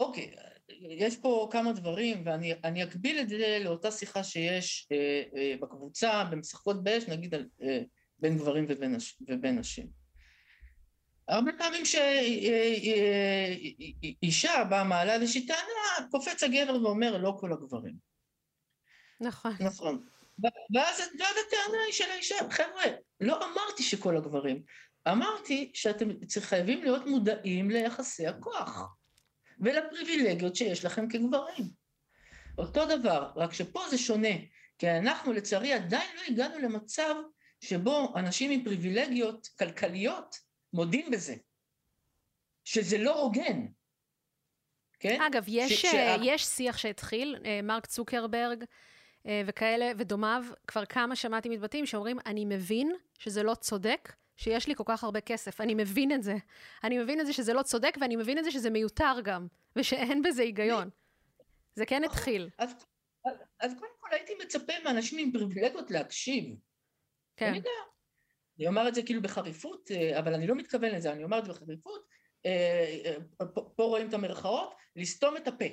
[0.00, 0.34] אוקיי,
[0.80, 6.84] יש פה כמה דברים, ואני אקביל את זה לאותה שיחה שיש אה, אה, בקבוצה, במשחקות
[6.84, 7.80] באש, נגיד על, אה,
[8.18, 8.96] בין גברים ובין,
[9.28, 10.04] ובין נשים.
[11.28, 11.84] הרבה פעמים
[14.22, 17.94] שאישה באה מעלה איזושהי טענה, קופץ הגבר ואומר לא כל הגברים.
[19.20, 19.52] נכון.
[19.60, 20.04] נכון.
[20.74, 22.84] ואז, ואז הטענה היא של האישה, חבר'ה,
[23.20, 24.62] לא אמרתי שכל הגברים,
[25.08, 26.08] אמרתי שאתם
[26.40, 28.96] חייבים להיות מודעים ליחסי הכוח.
[29.60, 31.70] ולפריבילגיות שיש לכם כגברים.
[32.58, 34.34] אותו דבר, רק שפה זה שונה,
[34.78, 37.14] כי אנחנו לצערי עדיין לא הגענו למצב
[37.60, 40.36] שבו אנשים עם פריבילגיות כלכליות
[40.72, 41.34] מודים בזה,
[42.64, 43.66] שזה לא הוגן.
[45.00, 45.22] כן?
[45.22, 46.16] אגב, יש, ש- שה...
[46.22, 48.64] יש שיח שהתחיל, אה, מרק צוקרברג
[49.26, 54.74] אה, וכאלה ודומיו, כבר כמה שמעתי מתבטאים שאומרים, אני מבין שזה לא צודק, שיש לי
[54.74, 55.60] כל כך הרבה כסף.
[55.60, 56.34] אני מבין את זה.
[56.84, 60.22] אני מבין את זה שזה לא צודק, ואני מבין את זה שזה מיותר גם, ושאין
[60.22, 60.90] בזה היגיון.
[61.74, 62.50] זה כן התחיל.
[62.58, 62.74] אז,
[63.60, 66.56] אז קודם כל הייתי מצפה מאנשים עם פריבילגיות להקשיב.
[67.36, 67.48] כן.
[67.48, 67.60] אני.
[68.58, 71.44] אני אומר את זה כאילו בחריפות, אה, אבל אני לא מתכוון לזה, אני אומר את
[71.44, 72.06] זה בחריפות.
[72.46, 73.00] אה,
[73.40, 75.64] אה, פה, פה רואים את המרכאות, לסתום את הפה,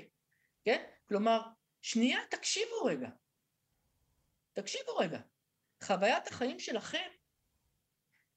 [0.65, 0.84] כן?
[1.08, 1.41] כלומר,
[1.82, 3.10] שנייה, תקשיבו רגע.
[4.54, 5.19] תקשיבו רגע.
[5.84, 7.10] חוויית החיים שלכם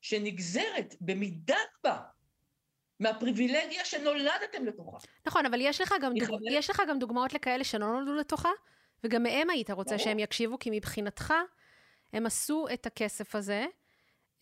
[0.05, 2.01] שנגזרת במידה רבה
[3.01, 4.99] מהפריבילגיה שנולדתם לתוכה.
[5.27, 6.41] נכון, אבל יש לך גם, דוג...
[6.51, 8.49] יש לך גם דוגמאות לכאלה שלא נולדו לתוכה,
[9.05, 11.35] וגם מהם היית רוצה שהם יקשיבו, כי מבחינתך
[12.13, 13.67] הם עשו את הכסף הזה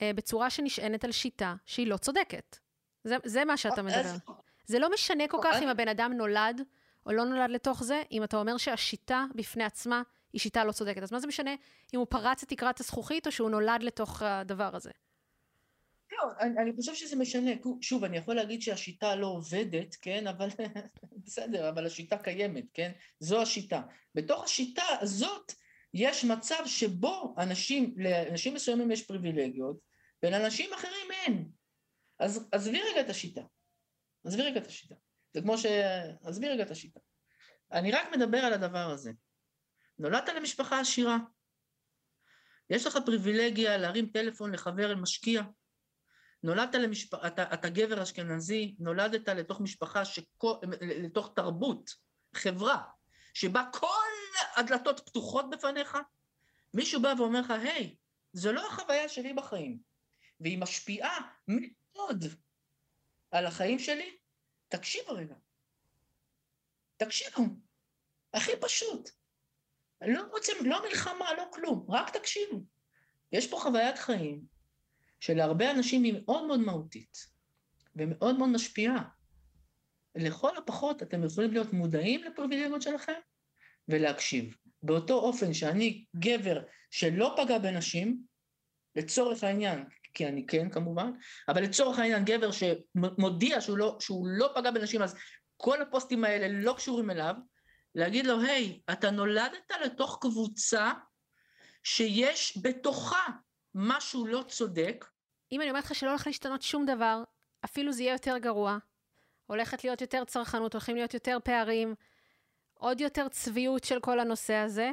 [0.03, 2.59] אה, בצורה שנשענת על שיטה שהיא לא צודקת.
[3.05, 4.14] זה, זה מה שאתה מדבר.
[4.66, 6.61] זה לא משנה כל כך אם הבן אדם נולד
[7.07, 11.03] או לא נולד לתוך זה, אם אתה אומר שהשיטה בפני עצמה היא שיטה לא צודקת.
[11.03, 11.55] אז מה זה משנה
[11.94, 14.90] אם הוא פרץ את תקרת הזכוכית או שהוא נולד לתוך הדבר הזה?
[16.12, 17.51] לא, אני, אני חושב שזה משנה.
[17.81, 20.27] שוב, אני יכול להגיד שהשיטה לא עובדת, כן?
[20.27, 20.48] אבל
[21.25, 22.92] בסדר, אבל השיטה קיימת, כן?
[23.20, 23.83] זו השיטה.
[24.14, 25.53] בתוך השיטה הזאת
[25.94, 29.77] יש מצב שבו אנשים, לאנשים מסוימים יש פריבילגיות,
[30.22, 31.48] ולאנשים אחרים אין.
[32.18, 33.42] אז עזבי רגע את השיטה.
[34.25, 34.94] עזבי רגע את השיטה.
[35.35, 35.66] זה כמו ש...
[36.25, 37.01] עזבי רגע את השיטה.
[37.72, 39.12] אני רק מדבר על הדבר הזה.
[39.98, 41.18] נולדת למשפחה עשירה.
[42.70, 45.42] יש לך פריבילגיה להרים טלפון לחבר משקיע,
[46.42, 51.94] נולדת למשפחה, אתה, אתה גבר אשכנזי, נולדת לתוך משפחה, שכל, לתוך תרבות,
[52.35, 52.83] חברה,
[53.35, 55.98] שבה כל הדלתות פתוחות בפניך,
[56.74, 57.96] מישהו בא ואומר לך, היי,
[58.33, 59.78] זו לא החוויה שלי בחיים,
[60.40, 62.24] והיא משפיעה מאוד
[63.31, 64.16] על החיים שלי,
[64.68, 65.35] תקשיבו רגע.
[66.96, 67.42] תקשיבו.
[68.35, 69.11] הכי פשוט.
[70.07, 72.64] לא רוצים, לא מלחמה, לא כלום, רק תקשיבו.
[73.33, 74.52] יש פה חוויית חיים
[75.22, 77.26] שלהרבה אנשים היא מאוד מאוד מהותית
[77.96, 79.04] ומאוד מאוד משפיעה.
[80.14, 83.12] לכל הפחות אתם יכולים להיות מודעים לפריבילגיות שלכם
[83.88, 84.56] ולהקשיב.
[84.82, 88.22] באותו אופן שאני גבר שלא פגע בנשים,
[88.96, 91.11] לצורך העניין, כי אני כן כמובן,
[91.48, 95.16] אבל לצורך העניין גבר שמודיע שהוא לא, שהוא לא פגע בנשים, אז
[95.56, 97.35] כל הפוסטים האלה לא קשורים אליו,
[97.94, 100.92] להגיד לו, היי, אתה נולדת לתוך קבוצה
[101.85, 103.26] שיש בתוכה
[103.74, 105.04] משהו לא צודק,
[105.53, 107.23] אם אני אומרת לך שלא הולך להשתנות שום דבר,
[107.65, 108.79] אפילו זה יהיה יותר גרוע,
[109.47, 111.95] הולכת להיות יותר צרכנות, הולכים להיות יותר פערים,
[112.75, 114.91] עוד יותר צביעות של כל הנושא הזה,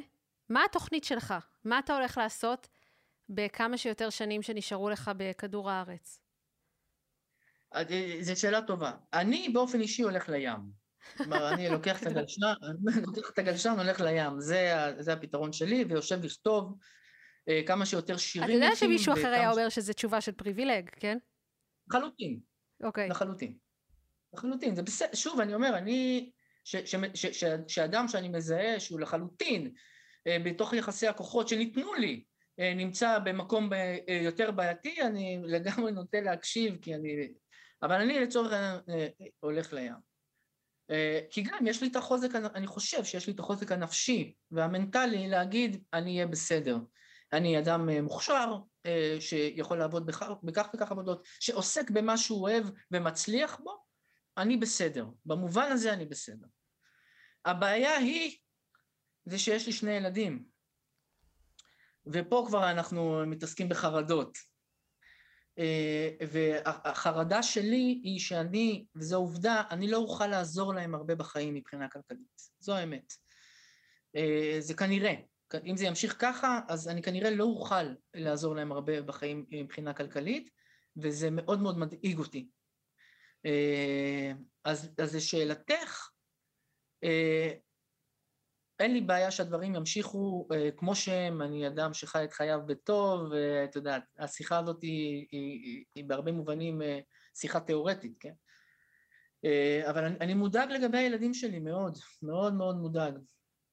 [0.50, 1.34] מה התוכנית שלך?
[1.64, 2.68] מה אתה הולך לעשות
[3.30, 6.20] בכמה שיותר שנים שנשארו לך בכדור הארץ?
[7.76, 7.84] אה,
[8.22, 8.92] זו שאלה טובה.
[9.14, 10.80] אני באופן אישי הולך לים.
[11.18, 12.54] כלומר, אני לוקח את הגלשן,
[13.08, 14.40] לוקח את הגלשן, הולך לים.
[14.40, 16.78] זה, זה הפתרון שלי, ויושב לכתוב
[17.66, 21.18] כמה שיותר שירים אתה יודע שמישהו אחר היה אומר שזו תשובה של פריבילג, כן?
[21.88, 22.40] לחלוטין.
[22.84, 23.10] אוקיי.
[23.10, 23.58] לחלוטין.
[24.34, 24.76] לחלוטין.
[24.76, 26.32] זה בסדר, שוב, אני אומר, אני,
[26.64, 29.74] ש, ש, ש, ש, שאדם שאני מזהה שהוא לחלוטין
[30.28, 32.24] אה, בתוך יחסי הכוחות שניתנו לי,
[32.60, 33.70] אה, נמצא במקום
[34.24, 37.34] יותר בעייתי, אני לגמרי נוטה להקשיב, כי אני...
[37.84, 38.80] אבל אני לצורך העניין
[39.40, 40.10] הולך לים.
[41.30, 45.84] כי גם יש לי את החוזק, אני חושב שיש לי את החוזק הנפשי והמנטלי להגיד,
[45.94, 46.78] אני אהיה בסדר.
[47.34, 50.30] אני אדם אה, מוכשר, אה, שיכול לעבוד בכך,
[50.74, 53.84] וכך עבודות, שעוסק במה שהוא אוהב ומצליח בו,
[54.38, 55.06] אני בסדר.
[55.26, 56.48] במובן הזה אני בסדר.
[57.46, 58.38] הבעיה היא,
[59.26, 60.46] זה שיש לי שני ילדים.
[62.06, 64.38] ופה כבר אנחנו מתעסקים בחרדות.
[65.60, 71.90] אה, והחרדה שלי היא שאני, וזו עובדה, אני לא אוכל לעזור להם הרבה בחיים מבחינה
[71.90, 72.42] כלכלית.
[72.60, 73.14] זו האמת.
[74.60, 75.14] זה כנראה.
[75.66, 80.50] אם זה ימשיך ככה, אז אני כנראה לא אוכל לעזור להם הרבה בחיים מבחינה כלכלית,
[80.98, 82.50] וזה מאוד מאוד מדאיג אותי.
[83.46, 84.32] אה,
[84.64, 86.10] אז, אז לשאלתך,
[87.04, 87.54] אה,
[88.80, 93.76] אין לי בעיה שהדברים ימשיכו אה, כמו שהם, אני אדם שחי את חייו בטוב, ואת
[93.76, 96.82] יודעת, השיחה הזאת היא, היא, היא בהרבה מובנים
[97.36, 98.34] שיחה תיאורטית, כן?
[99.90, 103.14] אבל אני, אני מודאג לגבי הילדים שלי מאוד, מאוד מאוד מודאג.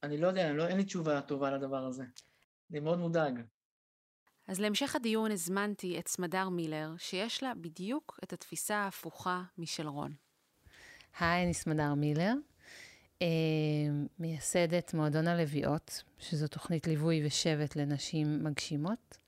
[0.03, 2.05] אני לא יודע, לא, אין לי תשובה טובה לדבר הזה.
[2.71, 3.41] אני מאוד מודאג.
[4.49, 10.13] אז להמשך הדיון הזמנתי את סמדר מילר, שיש לה בדיוק את התפיסה ההפוכה משל רון.
[11.19, 12.33] היי, אני סמדר מילר,
[13.23, 13.27] אה,
[14.19, 19.19] מייסדת מועדון הלוויות, שזו תוכנית ליווי ושבט לנשים מגשימות,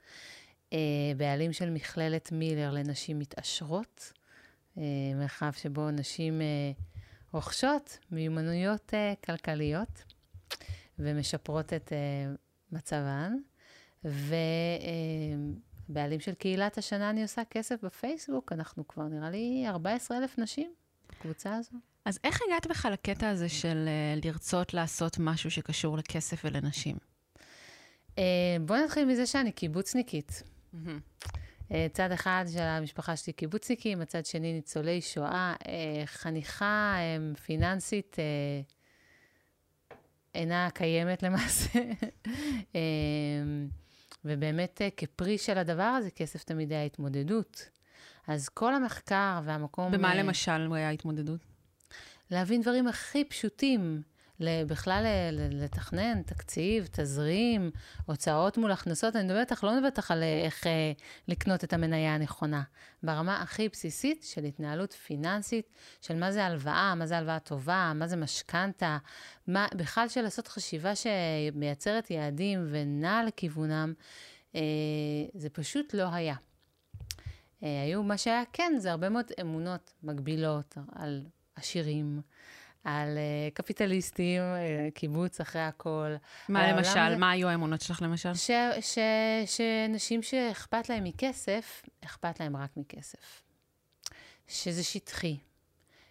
[0.72, 0.78] אה,
[1.16, 4.12] בעלים של מכללת מילר לנשים מתעשרות,
[4.78, 4.82] אה,
[5.14, 6.40] מרחב שבו נשים
[7.32, 10.04] רוכשות מיומנויות כלכליות
[10.98, 12.32] ומשפרות את אה,
[12.72, 13.32] מצבן.
[15.88, 20.72] ובעלים של קהילת השנה אני עושה כסף בפייסבוק, אנחנו כבר נראה לי 14 אלף נשים
[21.10, 21.76] בקבוצה הזו.
[22.04, 26.96] אז איך הגעת בכלל לקטע הזה של uh, לרצות לעשות משהו שקשור לכסף ולנשים?
[28.10, 28.20] Uh,
[28.66, 30.42] בואי נתחיל מזה שאני קיבוצניקית.
[30.74, 31.26] Mm-hmm.
[31.68, 35.66] Uh, צד אחד של המשפחה שלי קיבוצניקים, הצד שני ניצולי שואה, uh,
[36.06, 36.96] חניכה
[37.44, 38.77] פיננסית uh,
[40.38, 41.80] אינה קיימת למעשה.
[42.72, 42.74] uh,
[44.24, 47.68] ובאמת, אה, כפרי של הדבר הזה, כסף תמיד היה התמודדות.
[48.26, 49.92] אז כל המחקר והמקום...
[49.92, 51.40] במה uh, למשל היה התמודדות?
[52.30, 54.02] להבין דברים הכי פשוטים.
[54.40, 55.04] בכלל
[55.50, 57.70] לתכנן תקציב, תזרים,
[58.06, 59.16] הוצאות מול הכנסות.
[59.16, 60.92] אני מדברת איתך, לא מדברת איתך על אה, איך אה,
[61.28, 62.62] לקנות את המניה הנכונה.
[63.02, 65.68] ברמה הכי בסיסית של התנהלות פיננסית,
[66.00, 68.98] של מה זה הלוואה, מה זה הלוואה טובה, מה זה משכנתה,
[69.48, 73.92] בכלל של לעשות חשיבה שמייצרת יעדים ונעה לכיוונם,
[74.54, 74.60] אה,
[75.34, 76.34] זה פשוט לא היה.
[77.60, 82.20] היו, מה שהיה כן, זה הרבה מאוד אמונות מגבילות על עשירים.
[82.88, 86.14] על uh, קפיטליסטים, uh, קיבוץ אחרי הכל.
[86.48, 87.16] מה למשל?
[87.16, 88.34] מה היו האמונות שלך למשל?
[88.34, 88.98] ש, ש,
[89.46, 93.42] שנשים שאכפת להם מכסף, אכפת להם רק מכסף.
[94.48, 95.36] שזה שטחי,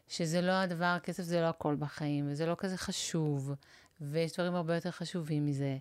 [0.07, 3.53] שזה לא הדבר, כסף זה לא הכל בחיים, וזה לא כזה חשוב,
[4.01, 5.77] ויש דברים הרבה יותר חשובים מזה.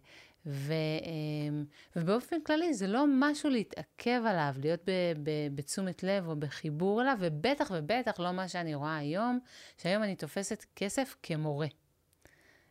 [0.47, 1.65] ו, אמ,
[1.97, 4.91] ובאופן כללי זה לא משהו להתעכב עליו, להיות ב,
[5.23, 9.39] ב, בתשומת לב או בחיבור אליו, ובטח ובטח לא מה שאני רואה היום,
[9.83, 11.67] שהיום אני תופסת כסף כמורה,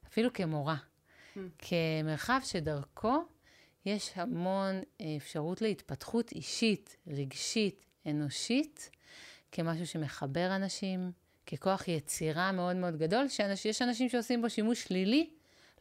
[0.07, 1.39] אפילו כמורה, mm.
[1.57, 3.25] כמרחב שדרכו
[3.85, 4.81] יש המון
[5.17, 8.89] אפשרות להתפתחות אישית, רגשית, אנושית,
[9.51, 11.11] כמשהו שמחבר אנשים,
[11.47, 15.29] ככוח יצירה מאוד מאוד גדול, שיש אנשים שעושים בו שימוש שלילי,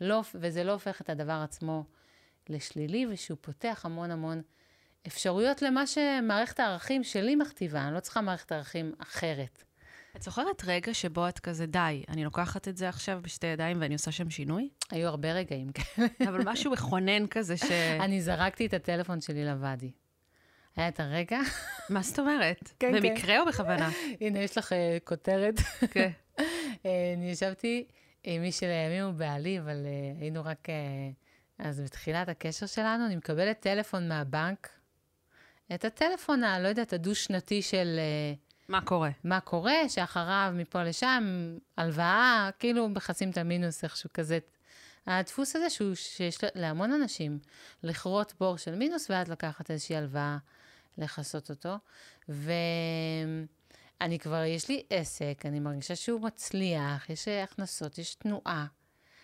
[0.01, 1.85] לא, וזה לא הופך את הדבר עצמו
[2.49, 4.43] לשלילי, ושהוא פותח המון המון
[5.07, 9.65] אפשרויות למה שמערכת הערכים שלי מכתיבה, אני לא צריכה מערכת ערכים אחרת.
[10.17, 13.95] את זוכרת רגע שבו את כזה, די, אני לוקחת את זה עכשיו בשתי ידיים ואני
[13.95, 14.69] עושה שם שינוי?
[14.91, 16.09] היו הרבה רגעים כאלה.
[16.29, 17.65] אבל משהו מכונן כזה ש...
[18.05, 19.91] אני זרקתי את הטלפון שלי לוואדי.
[20.77, 21.39] היה את הרגע.
[21.91, 22.73] מה זאת אומרת?
[22.79, 23.03] כן, כן.
[23.03, 23.91] במקרה או בכוונה?
[24.21, 25.55] הנה, יש לך uh, כותרת.
[25.91, 26.11] כן.
[26.37, 26.43] uh,
[27.17, 27.85] אני ישבתי
[28.27, 30.69] מי שלימים הוא בעלי, אבל uh, היינו רק...
[30.69, 30.71] Uh,
[31.59, 34.69] אז בתחילת הקשר שלנו, אני מקבלת טלפון מהבנק,
[35.75, 37.99] את הטלפון, הלא יודעת, הדו-שנתי של...
[37.99, 39.11] Uh, מה קורה?
[39.25, 44.39] מה קורה, שאחריו, מפה לשם, הלוואה, כאילו מכסים את המינוס איכשהו כזה.
[45.07, 47.39] הדפוס הזה שהוא, שיש להמון אנשים,
[47.83, 50.37] לכרות בור של מינוס, ואז לקחת איזושהי הלוואה,
[50.99, 51.77] לכסות אותו.
[52.29, 52.53] ו...
[54.01, 58.67] אני כבר, יש לי עסק, אני מרגישה שהוא מצליח, יש הכנסות, יש תנועה.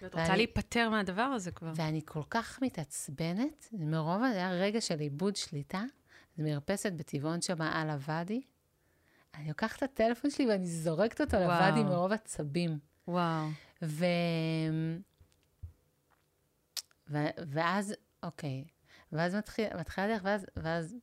[0.02, 1.72] ואת רוצה להיפטר מהדבר הזה כבר.
[1.74, 5.82] ואני כל כך מתעצבנת, מרוב, זה היה רגע של איבוד שליטה,
[6.36, 8.42] זו מרפסת בטבעון שם על הוואדי.
[9.34, 12.78] אני לוקחת את הטלפון שלי ואני זורקת אותו לוואדי מרוב עצבים.
[13.08, 13.46] וואו.
[13.82, 14.04] ו...
[17.10, 17.18] ו...
[17.50, 18.64] ואז, אוקיי,
[19.12, 19.34] ואז
[19.78, 20.96] מתחילה הדרך, ואז, ואז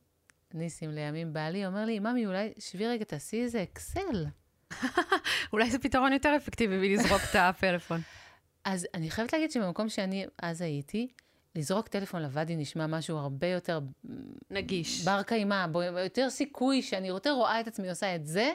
[0.54, 4.26] ניסים לימים בעלי, אומר לי, ממי, אולי שבי רגע, תעשי איזה אקסל.
[5.52, 8.00] אולי זה פתרון יותר אפקטיבי מלזרוק את הפלאפון.
[8.64, 11.08] אז אני חייבת להגיד שבמקום שאני אז הייתי,
[11.54, 13.80] לזרוק טלפון לוואדי נשמע משהו הרבה יותר...
[14.50, 15.04] נגיש.
[15.04, 15.66] בר קיימא,
[16.02, 18.52] יותר סיכוי שאני יותר רואה את עצמי עושה את זה,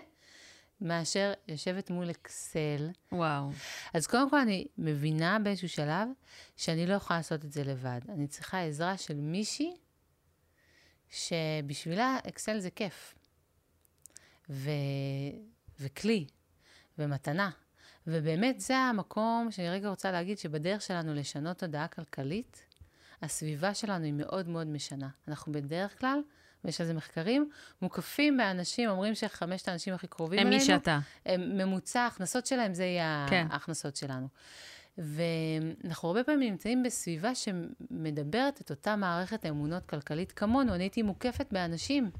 [0.82, 2.90] מאשר יושבת מול אקסל.
[3.12, 3.50] וואו.
[3.94, 6.08] אז קודם כל אני מבינה באיזשהו שלב
[6.58, 8.00] שאני לא יכולה לעשות את זה לבד.
[8.10, 9.74] אני צריכה עזרה של מישהי
[11.14, 13.16] שבשבילה אקסל זה כיף.
[14.50, 14.70] ו...
[15.80, 16.26] וכלי,
[16.98, 17.50] ומתנה.
[18.08, 22.66] ובאמת זה המקום שאני רגע רוצה להגיד שבדרך שלנו לשנות תודעה כלכלית,
[23.22, 25.08] הסביבה שלנו היא מאוד מאוד משנה.
[25.28, 26.20] אנחנו בדרך כלל,
[26.64, 27.50] ויש על זה מחקרים,
[27.82, 31.00] מוקפים באנשים, אומרים שחמשת האנשים הכי קרובים הם אלינו, מי שאתה.
[31.26, 33.48] הם ממוצע ההכנסות שלהם, זה יהיה כן.
[33.50, 34.28] ההכנסות שלנו.
[34.98, 40.76] ואנחנו הרבה פעמים נמצאים בסביבה שמדברת את אותה מערכת אמונות כלכלית כמונו.
[40.76, 42.12] אני הייתי מוקפת באנשים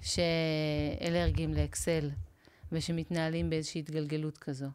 [0.00, 2.10] שאלרגיים לאקסל
[2.72, 4.66] ושמתנהלים באיזושהי התגלגלות כזו.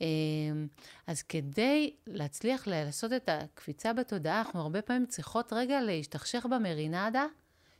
[0.00, 0.66] אמ,
[1.06, 7.26] אז כדי להצליח לעשות את הקפיצה בתודעה, אנחנו הרבה פעמים צריכות רגע להשתכשך במרינדה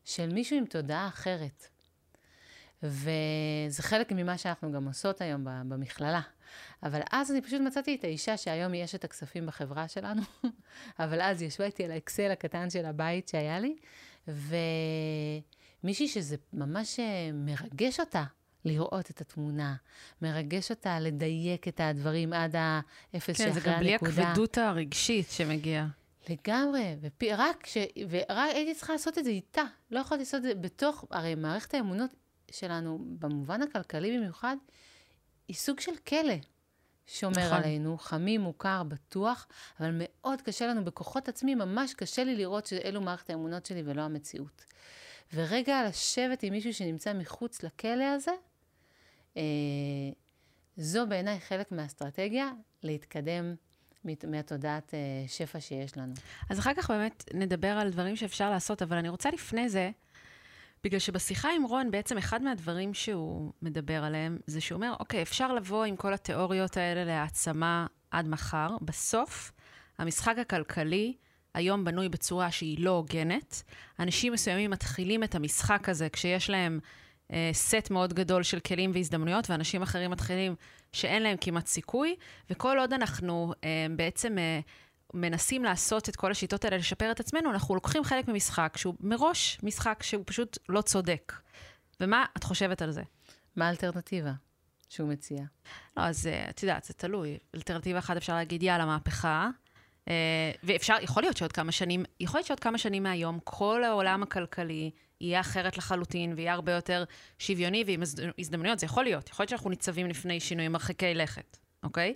[0.05, 1.72] של מישהו עם תודעה אחרת.
[2.83, 6.21] וזה חלק ממה שאנחנו גם עושות היום במכללה.
[6.83, 10.23] אבל אז אני פשוט מצאתי את האישה שהיום יש את הכספים בחברה שלנו,
[11.03, 13.77] אבל אז היא ישבה איתי על האקסל הקטן של הבית שהיה לי,
[15.83, 18.25] ומישהי שזה ממש אה, מרגש אותה
[18.65, 19.75] לראות את התמונה,
[20.23, 24.29] מרגש אותה לדייק את הדברים עד האפס כן, זה שאחרי גם בלי הנקודה.
[24.29, 25.87] הכבדות הרגשית שמגיעה.
[26.29, 27.77] לגמרי, ופי, רק ש...
[28.11, 29.63] ורק הייתי צריכה לעשות את זה איתה.
[29.91, 32.11] לא יכולתי לעשות את זה בתוך, הרי מערכת האמונות
[32.53, 34.57] שלנו, במובן הכלכלי במיוחד,
[35.49, 36.35] היא סוג של כלא.
[37.07, 37.59] שומר נכון.
[37.59, 39.49] עלינו, חמים, מוכר, בטוח,
[39.81, 44.03] אבל מאוד קשה לנו בכוחות עצמי, ממש קשה לי לראות שאלו מערכת האמונות שלי ולא
[44.03, 44.65] המציאות.
[45.35, 48.33] ורגע לשבת עם מישהו שנמצא מחוץ לכלא הזה,
[49.37, 49.43] אה,
[50.77, 53.55] זו בעיניי חלק מהאסטרטגיה להתקדם
[54.05, 56.15] מהתודעת אה, שפע שיש לנו.
[56.51, 59.91] אז אחר כך באמת נדבר על דברים שאפשר לעשות, אבל אני רוצה לפני זה,
[60.85, 65.55] בגלל שבשיחה עם רון, בעצם אחד מהדברים שהוא מדבר עליהם, זה שהוא אומר, אוקיי, אפשר
[65.55, 69.53] לבוא עם כל התיאוריות האלה להעצמה עד מחר, בסוף,
[69.99, 71.15] המשחק הכלכלי
[71.55, 73.63] היום בנוי בצורה שהיא לא הוגנת.
[73.99, 76.81] אנשים מסוימים מתחילים את המשחק הזה כשיש להם
[77.33, 80.55] אה, סט מאוד גדול של כלים והזדמנויות, ואנשים אחרים מתחילים
[80.93, 82.17] שאין להם כמעט סיכוי,
[82.51, 84.61] וכל עוד אנחנו אה, בעצם אה,
[85.15, 89.59] מנסים לעשות את כל השיטות האלה, לשפר את עצמנו, אנחנו לוקחים חלק ממשחק שהוא מראש
[89.63, 91.33] משחק שהוא פשוט לא צודק.
[92.01, 93.03] ומה את חושבת על זה?
[93.57, 94.33] מה האלטרנטיבה
[94.89, 95.43] שהוא מציע?
[95.97, 97.39] לא, אז אה, את יודעת, זה תלוי.
[97.55, 99.49] אלטרנטיבה אחת אפשר להגיד, יאללה, מהפכה.
[100.09, 104.23] אה, ואפשר, יכול להיות שעוד כמה שנים, יכול להיות שעוד כמה שנים מהיום, כל העולם
[104.23, 104.91] הכלכלי
[105.21, 107.05] יהיה אחרת לחלוטין, ויהיה הרבה יותר
[107.39, 109.29] שוויוני ועם הזד- הזדמנויות, זה יכול להיות.
[109.31, 112.15] יכול להיות שאנחנו ניצבים לפני שינויים מרחיקי לכת, אוקיי?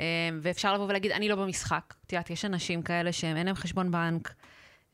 [0.00, 0.04] אה,
[0.42, 1.94] ואפשר לבוא ולהגיד, אני לא במשחק.
[2.06, 4.34] את יודעת, יש אנשים כאלה שהם, אין להם חשבון בנק,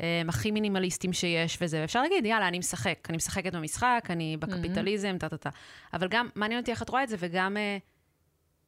[0.00, 5.18] הם הכי מינימליסטים שיש וזה, ואפשר להגיד, יאללה, אני משחק, אני משחקת במשחק, אני בקפיטליזם,
[5.18, 5.50] טה-טה-טה.
[5.92, 7.78] אבל גם, מעניין אותי איך את רואה את זה, וגם אה,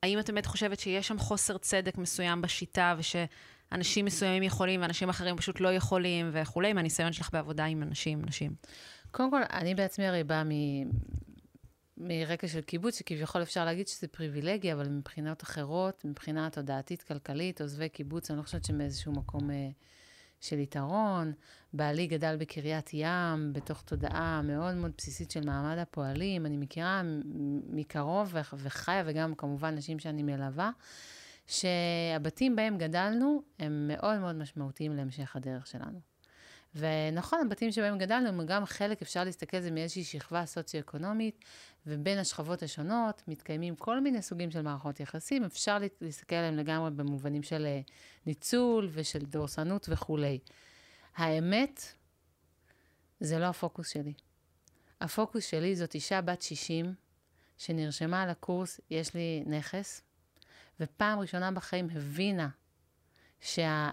[0.03, 5.37] האם את באמת חושבת שיש שם חוסר צדק מסוים בשיטה, ושאנשים מסוימים יכולים ואנשים אחרים
[5.37, 8.55] פשוט לא יכולים וכולי, מהניסיון שלך בעבודה עם אנשים, נשים.
[9.11, 10.51] קודם כל, אני בעצמי הרי באה מ...
[11.99, 17.89] מרקע של קיבוץ, שכביכול אפשר להגיד שזה פריבילגיה, אבל מבחינות אחרות, מבחינה תודעתית, כלכלית, עוזבי
[17.89, 19.69] קיבוץ, אני לא חושבת שמאיזשהו מקום אה,
[20.41, 21.33] של יתרון.
[21.73, 26.47] בעלי גדל בקריית ים, בתוך תודעה מאוד מאוד בסיסית של מעמד הפועלים.
[26.47, 27.03] אני מכירה
[27.71, 30.71] מקרוב וחיה, וגם כמובן נשים שאני מלווה,
[31.47, 36.01] שהבתים בהם גדלנו הם מאוד מאוד משמעותיים להמשך הדרך שלנו.
[36.77, 41.45] ונכון, הבתים שבהם גדלנו הם גם חלק, אפשר להסתכל על זה מאיזושהי שכבה סוציו-אקונומית,
[41.87, 46.91] ובין השכבות השונות מתקיימים כל מיני סוגים של מערכות יחסים, אפשר לה- להסתכל עליהם לגמרי
[46.91, 47.81] במובנים של אה,
[48.27, 50.39] ניצול ושל דורסנות וכולי.
[51.17, 51.83] האמת,
[53.21, 54.13] זה לא הפוקוס שלי.
[55.01, 56.95] הפוקוס שלי זאת אישה בת 60,
[57.59, 60.03] שנרשמה על הקורס, יש לי נכס,
[60.81, 62.49] ופעם ראשונה בחיים הבינה
[63.41, 63.91] שה...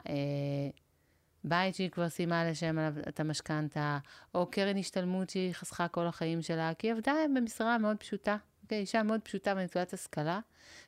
[1.43, 3.97] בית שהיא כבר סיימה לשם עליו את המשכנתה,
[4.35, 8.37] או קרן השתלמות שהיא חסכה כל החיים שלה, כי היא עבדה במשרה מאוד פשוטה.
[8.63, 10.39] אוקיי, אישה מאוד פשוטה בנקודת השכלה,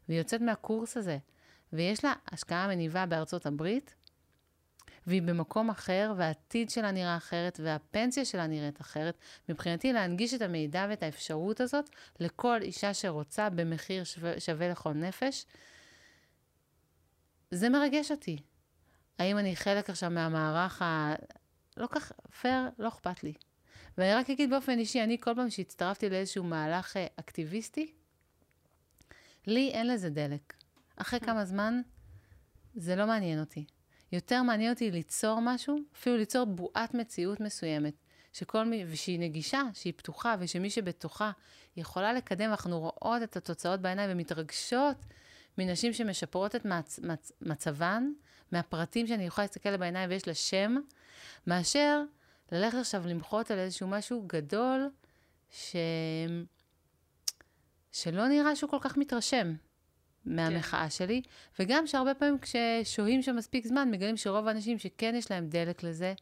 [0.10, 1.18] והיא יוצאת מהקורס הזה,
[1.74, 3.96] ויש לה השקעה מניבה בארצות הברית,
[5.08, 9.18] והיא במקום אחר, והעתיד שלה נראה אחרת, והפנסיה שלה נראית אחרת.
[9.50, 11.90] מבחינתי, להנגיש את המידע ואת האפשרות הזאת
[12.20, 15.46] לכל אישה שרוצה במחיר שווה, שווה לכל נפש,
[17.52, 18.38] זה מרגש אותי.
[19.20, 21.14] האם אני חלק עכשיו מהמערך ה...
[21.78, 22.12] לא כך
[22.42, 23.34] פייר, לא אכפת לי.
[23.98, 27.94] ואני רק אגיד באופן אישי, אני כל פעם שהצטרפתי לאיזשהו מהלך אה, אקטיביסטי,
[29.48, 30.54] לי אין לזה דלק.
[30.96, 31.82] אחרי כמה זמן,
[32.76, 33.66] זה לא מעניין אותי.
[34.12, 37.94] יותר מעניין אותי ליצור משהו, אפילו ליצור בועת מציאות מסוימת,
[38.34, 41.32] שכל מי, ושהיא נגישה, שהיא פתוחה, ושמי שבתוכה
[41.78, 44.98] יכולה לקדם, אנחנו רואות את התוצאות בעיניים ומתרגשות
[45.58, 48.12] מנשים שמשפרות את מצ, מצ, מצבן,
[48.52, 50.76] מהפרטים שאני יכולה להסתכל לה בעיניים ויש לה שם,
[51.48, 52.02] מאשר
[52.52, 54.90] ללכת עכשיו למחות על איזשהו משהו גדול,
[55.52, 55.76] ש...
[57.92, 59.56] שלא נראה שהוא כל כך מתרשם.
[60.26, 61.22] מהמחאה שלי,
[61.60, 66.14] וגם שהרבה פעמים כששוהים שם מספיק זמן, מגלים שרוב האנשים שכן יש להם דלק לזה,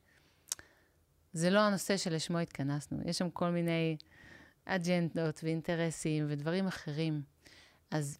[1.34, 2.98] זה לא הנושא שלשמו התכנסנו.
[3.06, 3.98] יש שם כל מיני
[4.66, 7.22] אג'נדות ואינטרסים ודברים אחרים.
[7.92, 8.18] אז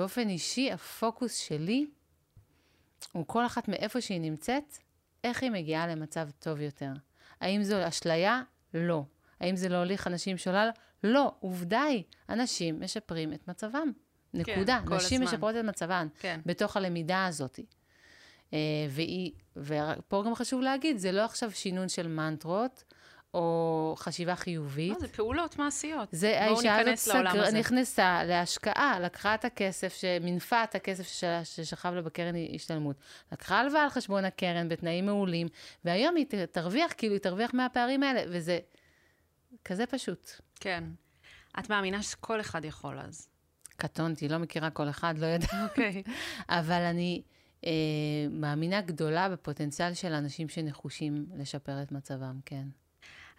[0.00, 1.86] באופן אישי, הפוקוס שלי
[3.12, 4.78] הוא כל אחת מאיפה שהיא נמצאת,
[5.24, 6.92] איך היא מגיעה למצב טוב יותר.
[7.40, 8.42] האם זו אשליה?
[8.74, 9.04] לא.
[9.40, 10.68] האם זה להוליך אנשים שולל?
[11.04, 11.32] לא.
[11.40, 13.92] עובדה היא, אנשים משפרים את מצבם.
[14.34, 14.80] נקודה.
[14.88, 15.34] כן, נשים הזמן.
[15.34, 16.08] משפרות את מצבן.
[16.18, 16.40] כן.
[16.46, 17.60] בתוך הלמידה הזאת.
[18.52, 18.58] אה,
[18.90, 22.84] והיא, ופה גם חשוב להגיד, זה לא עכשיו שינון של מנטרות,
[23.34, 24.92] או חשיבה חיובית.
[24.92, 26.08] לא, זה פעולות מעשיות.
[26.12, 27.50] זה האישה הזאת סגר.
[27.58, 32.96] נכנסה להשקעה, לקחה את הכסף, שמינפה את הכסף שש- ששכב לה בקרן השתלמות.
[33.32, 35.48] לקחה הלוואה על חשבון הקרן בתנאים מעולים,
[35.84, 38.58] והיום היא תרוויח, כאילו היא תרוויח מהפערים האלה, וזה
[39.64, 40.30] כזה פשוט.
[40.60, 40.84] כן.
[41.58, 43.28] את מאמינה שכל אחד יכול אז.
[43.76, 45.50] קטונתי, לא מכירה כל אחד, לא יודעת.
[45.70, 46.02] אוקיי.
[46.48, 47.22] אבל אני
[47.66, 47.70] אה,
[48.30, 52.64] מאמינה גדולה בפוטנציאל של אנשים שנחושים לשפר את מצבם, כן.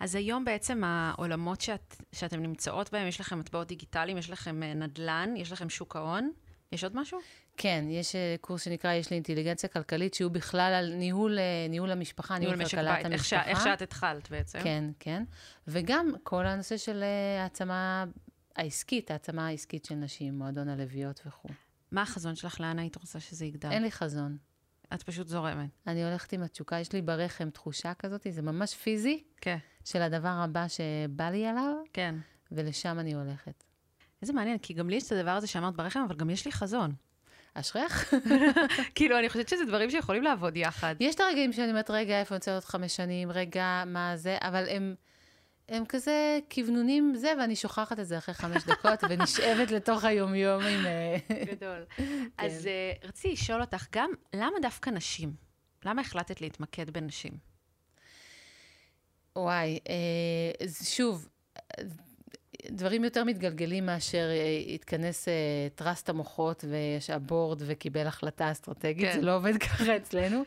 [0.02, 4.74] אז היום בעצם העולמות שאת, שאתם נמצאות בהם, יש לכם מטבעות דיגיטליים, יש לכם אה,
[4.74, 6.32] נדל"ן, יש לכם שוק ההון.
[6.72, 7.20] יש עוד משהו?
[7.58, 11.91] כן, יש אה, קורס שנקרא יש לי אינטליגנציה כלכלית, שהוא בכלל על ניהול, אה, ניהול
[11.91, 13.43] המשפחה, ניהול, ניהול כלכלת בית, איך, המשפחה.
[13.43, 13.47] ש...
[13.47, 14.60] איך שאת התחלת בעצם.
[14.64, 15.24] כן, כן.
[15.68, 17.04] וגם כל הנושא של
[17.39, 18.06] העצמה
[18.56, 21.49] העסקית, העצמה העסקית של נשים, מועדון הלוויות וכו'.
[21.91, 22.60] מה החזון שלך?
[22.60, 23.72] לאן היית רוצה שזה יגדל?
[23.72, 24.38] אין לי חזון.
[24.94, 25.70] את פשוט זורמת.
[25.88, 30.28] אני הולכת עם התשוקה, יש לי ברחם תחושה כזאת, זה ממש פיזי, כן, של הדבר
[30.44, 32.16] הבא שבא לי עליו, כן.
[32.52, 33.64] ולשם אני הולכת.
[34.22, 36.52] איזה מעניין, כי גם לי יש את הדבר הזה שאמרת ברחם, אבל גם יש לי
[36.52, 36.94] חזון.
[37.54, 38.14] אשריך?
[38.96, 40.96] כאילו, אני חושבת שזה דברים שיכולים לעבוד יחד.
[41.00, 44.38] יש את הרגעים שאני אומרת, רגע, איפה אני רוצה עוד חמש שנים, רגע, מה זה,
[44.42, 44.96] אבל הם,
[45.72, 50.86] הם כזה כוונונים זה, ואני שוכחת את זה אחרי חמש דקות, ונשאבת לתוך היומיום עם...
[50.86, 51.86] אה, גדול.
[52.38, 55.34] אז uh, רציתי לשאול אותך גם, למה דווקא נשים?
[55.86, 57.32] למה החלטת להתמקד בנשים?
[59.36, 61.84] וואי, אה, שוב, אה,
[62.69, 65.34] דברים יותר מתגלגלים מאשר אה, התכנס אה,
[65.76, 69.19] טראסט המוחות ויש הבורד וקיבל החלטה אסטרטגית, כן.
[69.19, 70.43] זה לא עובד ככה אצלנו.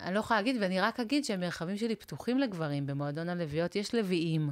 [0.00, 2.86] אה, אני לא יכולה להגיד, ואני רק אגיד שהמרחבים שלי פתוחים לגברים.
[2.86, 4.50] במועדון הלוויות יש לוויים.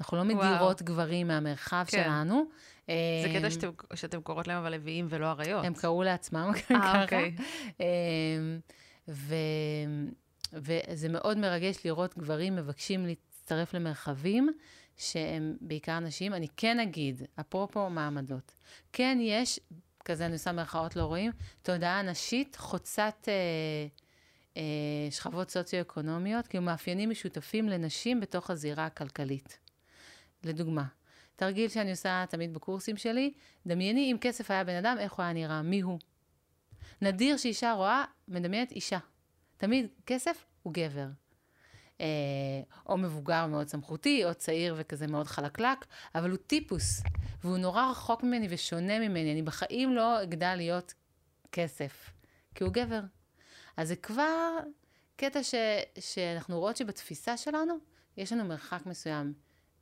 [0.00, 0.54] אנחנו לא וואו.
[0.54, 2.02] מדירות גברים מהמרחב כן.
[2.04, 2.44] שלנו.
[2.86, 2.92] זה
[3.28, 5.64] אה, קטע שאתם, שאתם קוראות להם אבל לוויים ולא אריות.
[5.64, 7.02] הם קראו לעצמם אה, ככה.
[7.02, 7.36] אוקיי.
[7.80, 7.84] אמ,
[9.08, 9.34] ו...
[10.52, 14.52] וזה מאוד מרגש לראות גברים מבקשים להצטרף למרחבים
[14.96, 16.34] שהם בעיקר נשים.
[16.34, 18.54] אני כן אגיד, אפרופו מעמדות,
[18.92, 19.60] כן יש,
[20.04, 21.32] כזה אני עושה מירכאות לא רואים,
[21.62, 23.86] תודעה נשית חוצת אה,
[24.56, 24.62] אה,
[25.10, 29.58] שכבות סוציו-אקונומיות, כאילו מאפיינים משותפים לנשים בתוך הזירה הכלכלית.
[30.44, 30.84] לדוגמה,
[31.36, 33.32] תרגיל שאני עושה תמיד בקורסים שלי,
[33.66, 35.98] דמייני אם כסף היה בן אדם, איך הוא היה נראה, מי הוא.
[37.02, 38.98] נדיר שאישה רואה, מדמיינת אישה.
[39.56, 41.06] תמיד כסף הוא גבר.
[42.00, 42.06] אה,
[42.88, 47.02] או מבוגר מאוד סמכותי, או צעיר וכזה מאוד חלקלק, אבל הוא טיפוס,
[47.44, 49.32] והוא נורא רחוק ממני ושונה ממני.
[49.32, 50.94] אני בחיים לא אגדל להיות
[51.52, 52.10] כסף,
[52.54, 53.00] כי הוא גבר.
[53.76, 54.58] אז זה כבר
[55.16, 55.54] קטע ש,
[56.00, 57.74] שאנחנו רואות שבתפיסה שלנו,
[58.16, 59.32] יש לנו מרחק מסוים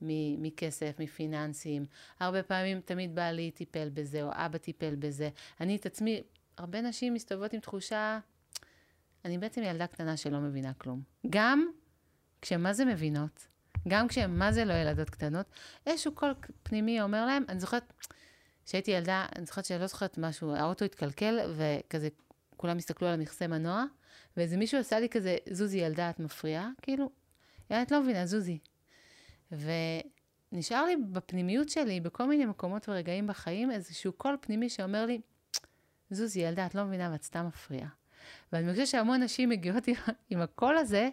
[0.03, 1.87] מ- מכסף, מפיננסים.
[2.21, 5.31] הרבה פעמים תמיד בעלי טיפל בזה, או אבא טיפל בזה.
[5.61, 6.23] אני את עצמי,
[6.59, 8.19] הרבה נשים מסתובבות עם תחושה,
[9.25, 11.03] אני בעצם ילדה קטנה שלא מבינה כלום.
[11.31, 11.67] גם
[12.43, 13.47] כשהן מה זה מבינות,
[13.89, 15.47] גם כשהן מה זה לא ילדות קטנות,
[15.87, 17.93] איזשהו קול פנימי אומר להם, אני זוכרת,
[18.67, 22.09] כשהייתי ילדה, אני זוכרת שאני לא זוכרת משהו, האוטו התקלקל, וכזה,
[22.61, 23.85] כולם הסתכלו על המכסה מנוע,
[24.37, 26.71] ואיזה מישהו עשה לי כזה, זוזי ילדה, את מפריעה?
[26.83, 27.11] כאילו,
[27.71, 28.59] ילדה, את לא מבינה, זוזי.
[29.53, 35.21] ונשאר לי בפנימיות שלי, בכל מיני מקומות ורגעים בחיים, איזשהו קול פנימי שאומר לי,
[36.11, 37.89] זוזי, ילדה, את לא מבינה ואת סתם מפריעה.
[38.53, 39.85] ואני חושבת שהמון נשים מגיעות
[40.31, 41.09] עם, הקול הזה,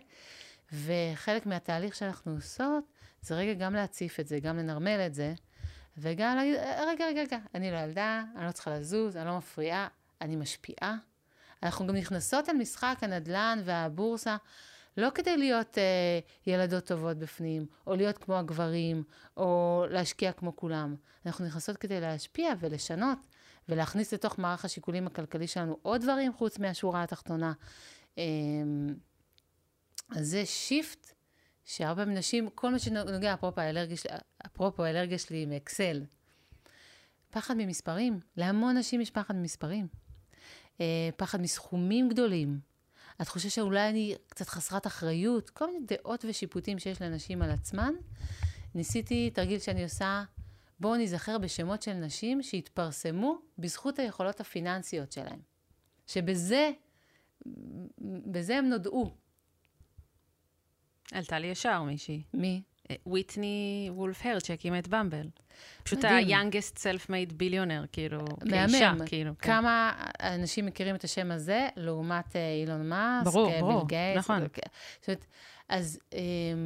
[0.73, 2.83] וחלק מהתהליך שאנחנו עושות,
[3.21, 5.33] זה רגע גם להציף את זה, גם לנרמל את זה,
[5.97, 6.55] וגם להגיד,
[6.87, 9.87] רגע, רגע, רגע, אני לא ילדה, אני לא צריכה לזוז, אני לא מפריעה,
[10.21, 10.97] אני משפיעה.
[11.63, 14.37] אנחנו גם נכנסות אל משחק הנדל"ן והבורסה,
[14.97, 19.03] לא כדי להיות אה, ילדות טובות בפנים, או להיות כמו הגברים,
[19.37, 20.95] או להשקיע כמו כולם.
[21.25, 23.17] אנחנו נכנסות כדי להשפיע ולשנות,
[23.69, 27.53] ולהכניס לתוך מערך השיקולים הכלכלי שלנו עוד דברים חוץ מהשורה התחתונה.
[28.17, 28.23] אה,
[30.09, 31.13] אז זה שיפט
[31.65, 33.97] שהרבה נשים, כל מה שנוגע, אפרופו האלרגיה,
[34.45, 36.03] אפרופו האלרגיה שלי עם אקסל,
[37.29, 38.19] פחד ממספרים.
[38.37, 39.87] להמון נשים יש פחד ממספרים.
[40.81, 42.59] אה, פחד מסכומים גדולים.
[43.19, 47.93] התחושה שאולי אני קצת חסרת אחריות, כל מיני דעות ושיפוטים שיש לנשים על עצמן.
[48.75, 50.23] ניסיתי תרגיל שאני עושה
[50.79, 55.39] בואו ניזכר בשמות של נשים שהתפרסמו בזכות היכולות הפיננסיות שלהם.
[56.07, 56.71] שבזה,
[58.31, 59.11] בזה הם נודעו.
[61.11, 62.23] עלתה לי ישר מישהי.
[62.33, 62.61] מי?
[62.91, 65.27] אה, וויטני וולף הרד שהקימה את במבל.
[65.83, 66.03] פשוט.
[66.03, 68.19] ה-youngest self-made billionaire, כאילו.
[68.49, 69.31] כאישה, כאילו.
[69.39, 69.47] כן.
[69.47, 73.97] כמה אנשים מכירים את השם הזה, לעומת אה, אילון מאסק, ברור, אה, ברור, ביל.
[74.17, 74.43] נכון.
[74.43, 74.59] וכ-
[74.99, 75.25] זאת אומרת,
[75.69, 76.19] אז אה,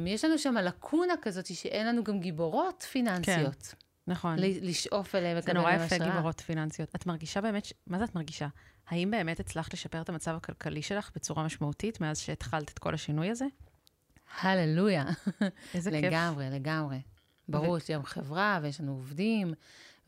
[0.06, 3.74] יש לנו שם לקונה כזאת שאין לנו גם גיבורות פיננסיות.
[4.06, 4.38] נכון.
[4.38, 6.10] ל- לשאוף אליהם זה ולקבל נורא מהם יפה, השראה.
[6.10, 6.88] גיבורות פיננסיות.
[6.96, 8.48] את מרגישה באמת, מה זה את מרגישה?
[8.88, 13.30] האם באמת הצלחת לשפר את המצב הכלכלי שלך בצורה משמעותית מאז שהתחלת את כל השינוי
[13.30, 13.44] הזה?
[14.40, 15.04] הללויה.
[15.74, 16.04] איזה כיף.
[16.04, 17.00] לגמרי, לגמרי.
[17.48, 19.54] ברור, יש לנו חברה ויש לנו עובדים,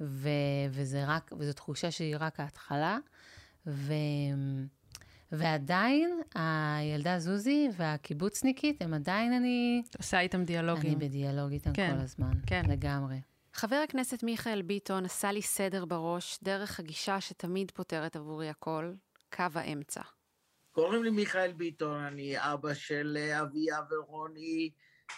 [0.00, 0.28] ו-
[0.70, 2.98] וזה רק, וזו תחושה שהיא רק ההתחלה.
[3.66, 3.94] ו-
[5.32, 10.98] ועדיין, הילדה זוזי והקיבוצניקית, הם עדיין אני, עושה איתם דיאלוגים.
[10.98, 12.32] אני בדיאלוג איתם כן, כל הזמן.
[12.46, 12.62] כן.
[12.68, 13.20] לגמרי.
[13.54, 18.92] חבר הכנסת מיכאל ביטון עשה לי סדר בראש דרך הגישה שתמיד פותרת עבורי הכל,
[19.32, 20.00] קו האמצע.
[20.74, 24.70] קוראים לי מיכאל ביטון, אני אבא של אה, אביה ורוני,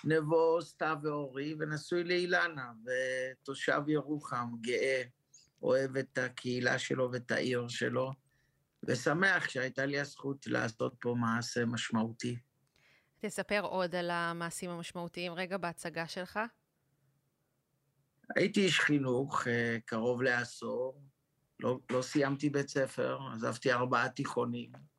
[0.04, 5.02] נבו, סתיו ואורי, ונשוי לאילנה, ותושב ירוחם, גאה,
[5.62, 8.12] אוהב את הקהילה שלו ואת העיר שלו,
[8.82, 12.36] ושמח שהייתה לי הזכות לעשות פה מעשה משמעותי.
[13.18, 16.40] תספר עוד על המעשים המשמעותיים רגע בהצגה שלך.
[18.36, 21.02] הייתי איש חינוך אה, קרוב לעשור,
[21.60, 24.95] לא, לא סיימתי בית ספר, עזבתי ארבעה תיכונים.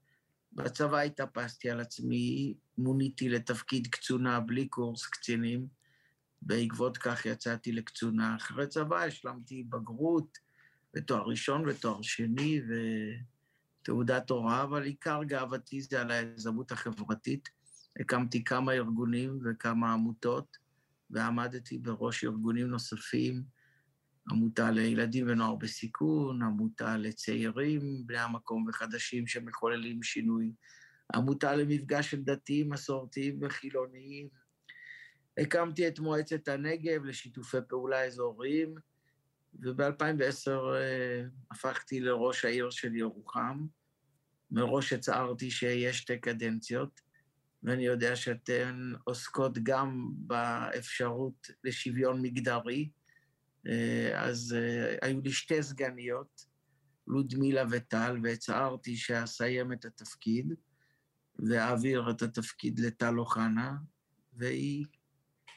[0.58, 5.68] בצבא התאפסתי על עצמי, מוניתי לתפקיד קצונה בלי קורס קצינים.
[6.41, 8.36] בעקבות כך יצאתי לקצונה.
[8.36, 10.38] אחרי צבא השלמתי בגרות
[10.95, 12.62] ותואר ראשון ותואר שני
[13.82, 17.49] ותעודת הוראה, אבל עיקר גאוותי זה על היזמות החברתית.
[17.99, 20.58] הקמתי כמה ארגונים וכמה עמותות,
[21.10, 23.43] ועמדתי בראש ארגונים נוספים,
[24.32, 30.51] עמותה לילדים ונוער בסיכון, עמותה לצעירים, בני המקום וחדשים שמחוללים שינוי,
[31.15, 34.28] עמותה למפגש של דתיים, מסורתיים וחילוניים.
[35.38, 38.75] הקמתי את מועצת הנגב לשיתופי פעולה אזוריים,
[39.63, 40.51] וב-2010
[41.51, 43.65] הפכתי לראש העיר של ירוחם.
[44.51, 47.01] מראש הצהרתי שיש שתי קדנציות,
[47.63, 52.89] ואני יודע שאתן עוסקות גם באפשרות לשוויון מגדרי.
[53.68, 56.45] אה, אז אה, היו לי שתי סגניות,
[57.07, 60.53] לודמילה וטל, והצהרתי שאסיים את התפקיד
[61.49, 63.76] ואעביר את התפקיד לטל אוחנה,
[64.34, 64.86] והיא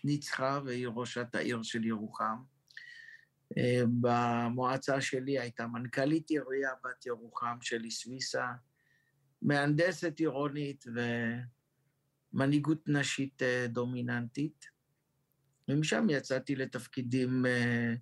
[0.04, 2.36] ניצחה והיא ראשת העיר של ירוחם.
[3.58, 8.46] אה, במועצה שלי הייתה מנכ"לית עירייה בת ירוחם שלי סוויסה,
[9.42, 10.84] מהנדסת עירונית
[12.34, 14.69] ומנהיגות נשית דומיננטית.
[15.70, 17.94] ומשם יצאתי לתפקידים אה,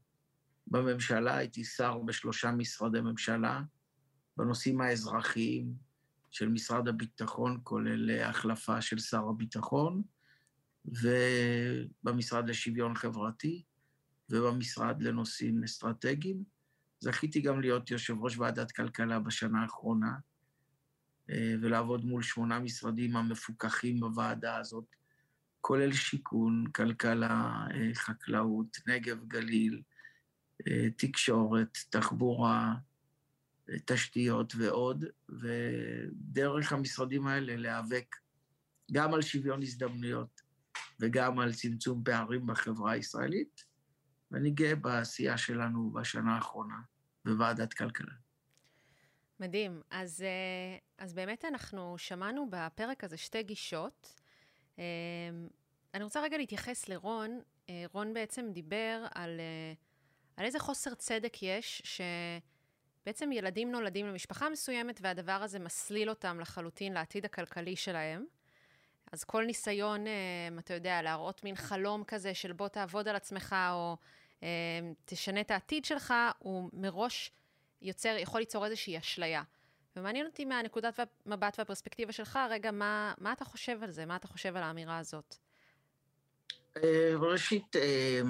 [0.66, 3.62] בממשלה, הייתי שר בשלושה משרדי ממשלה,
[4.37, 5.75] בנושאים האזרחיים
[6.31, 10.03] של משרד הביטחון, כולל אה, החלפה של שר הביטחון,
[10.85, 13.62] ובמשרד לשוויון חברתי,
[14.31, 16.45] ובמשרד לנושאים אסטרטגיים.
[17.01, 20.12] זכיתי גם להיות יושב ראש ועדת כלכלה בשנה האחרונה,
[21.31, 24.85] אה, ולעבוד מול שמונה משרדים המפוקחים בוועדה הזאת,
[25.61, 29.83] כולל שיכון, כלכלה, אה, חקלאות, נגב, גליל,
[30.69, 32.75] אה, תקשורת, תחבורה,
[33.71, 38.17] אה, תשתיות ועוד, ודרך המשרדים האלה להיאבק
[38.93, 40.41] גם על שוויון הזדמנויות
[41.01, 43.65] וגם על צמצום פערים בחברה הישראלית,
[44.31, 46.81] ואני גאה בעשייה שלנו בשנה האחרונה
[47.25, 48.15] בוועדת כלכלה.
[49.41, 49.81] מדהים.
[49.91, 50.25] אז,
[50.99, 54.21] אז באמת אנחנו שמענו בפרק הזה שתי גישות.
[54.79, 54.85] אה,
[55.95, 57.41] אני רוצה רגע להתייחס לרון.
[57.70, 59.72] אה, רון בעצם דיבר על, אה,
[60.37, 61.83] על איזה חוסר צדק יש,
[63.05, 68.26] שבעצם ילדים נולדים למשפחה מסוימת והדבר הזה מסליל אותם לחלוטין לעתיד הכלכלי שלהם.
[69.12, 70.12] אז כל ניסיון, אה,
[70.59, 73.97] אתה יודע, להראות מין חלום כזה של בוא תעבוד על עצמך או
[75.05, 77.31] תשנה את העתיד שלך, הוא מראש
[77.83, 79.43] יוצר, יכול ליצור איזושהי אשליה.
[79.97, 84.07] ומעניין אותי מהנקודת המבט והפרספקטיבה שלך, רגע, מה, מה אתה חושב על זה?
[84.07, 85.34] מה אתה חושב על האמירה הזאת?
[86.76, 88.20] אה, ראשית, אה,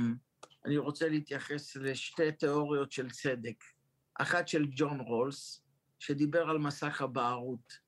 [0.65, 3.65] אני רוצה להתייחס לשתי תיאוריות של צדק.
[4.15, 5.63] אחת של ג'ון רולס,
[5.99, 7.79] שדיבר על מסך הבערות.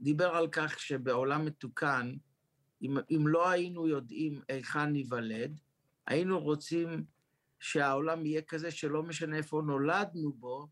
[0.00, 2.14] דיבר על כך שבעולם מתוקן,
[2.82, 5.60] אם, אם לא היינו יודעים היכן ניוולד,
[6.06, 7.04] היינו רוצים
[7.60, 10.68] שהעולם יהיה כזה שלא משנה איפה נולדנו בו,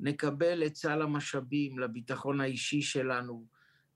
[0.00, 3.46] נקבל את סל המשאבים לביטחון האישי שלנו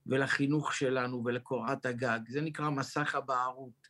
[0.07, 2.21] ולחינוך שלנו ולקורת הגג.
[2.29, 3.89] זה נקרא מסך הבערות.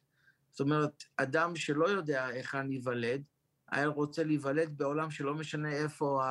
[0.50, 3.22] זאת אומרת, אדם שלא יודע היכן ייוולד,
[3.70, 6.22] היה רוצה להיוולד בעולם שלא משנה איפה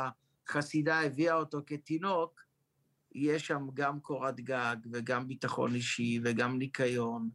[0.47, 2.41] החסידה הביאה אותו כתינוק,
[3.15, 7.29] יש שם גם קורת גג וגם ביטחון אישי וגם ניקיון